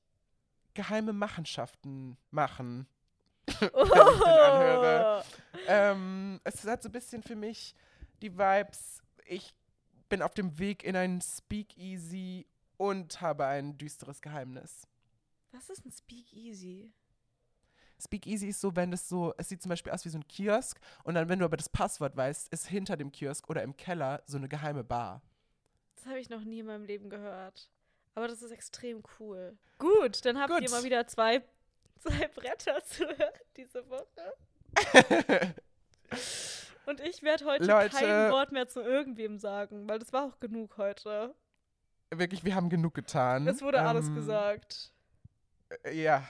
[0.73, 2.87] geheime Machenschaften machen.
[3.59, 5.23] wenn ich den anhöre.
[5.67, 7.73] Ähm, es hat so ein bisschen für mich
[8.21, 9.55] die Vibes, ich
[10.09, 12.45] bin auf dem Weg in ein Speakeasy
[12.77, 14.87] und habe ein düsteres Geheimnis.
[15.51, 16.91] Was ist ein Speakeasy?
[17.99, 20.79] Speakeasy ist so, wenn es so, es sieht zum Beispiel aus wie so ein Kiosk
[21.03, 24.21] und dann, wenn du aber das Passwort weißt, ist hinter dem Kiosk oder im Keller
[24.25, 25.21] so eine geheime Bar.
[25.95, 27.69] Das habe ich noch nie in meinem Leben gehört.
[28.15, 29.57] Aber das ist extrem cool.
[29.77, 30.61] Gut, dann habt Gut.
[30.61, 31.41] ihr mal wieder zwei,
[31.99, 34.35] zwei Bretter zu hören diese Woche.
[36.85, 40.39] Und ich werde heute Leute, kein Wort mehr zu irgendwem sagen, weil das war auch
[40.39, 41.33] genug heute.
[42.11, 43.47] Wirklich, wir haben genug getan.
[43.47, 44.91] Es wurde ähm, alles gesagt.
[45.83, 46.27] Äh, ja.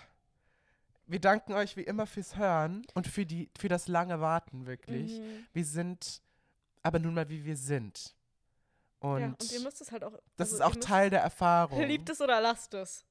[1.08, 5.20] Wir danken euch wie immer fürs Hören und für, die, für das lange Warten, wirklich.
[5.20, 5.46] Mhm.
[5.54, 6.22] Wir sind
[6.82, 8.16] aber nun mal, wie wir sind.
[9.00, 10.14] Und, ja, und ihr müsst es halt auch.
[10.38, 11.82] Das also ist auch Teil der Erfahrung.
[11.88, 13.06] Liebt es oder lasst es.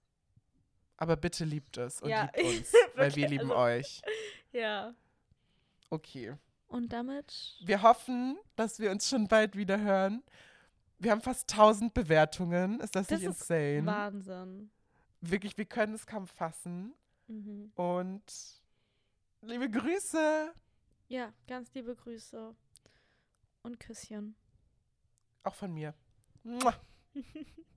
[0.96, 2.30] Aber bitte liebt es und ja.
[2.36, 4.02] liebt uns, weil wir lieben also, euch.
[4.52, 4.94] Ja.
[5.90, 6.36] Okay.
[6.68, 7.56] Und damit.
[7.64, 10.22] Wir hoffen, dass wir uns schon bald wieder hören.
[10.98, 12.80] Wir haben fast 1000 Bewertungen.
[12.80, 13.86] Ist das, das nicht ist insane?
[13.86, 14.70] Wahnsinn.
[15.20, 16.94] Wirklich, wir können es kaum fassen.
[17.26, 17.72] Mhm.
[17.74, 18.62] Und
[19.42, 20.52] liebe Grüße.
[21.08, 22.54] Ja, ganz liebe Grüße.
[23.62, 24.34] Und Küsschen.
[25.42, 25.94] Auch von mir.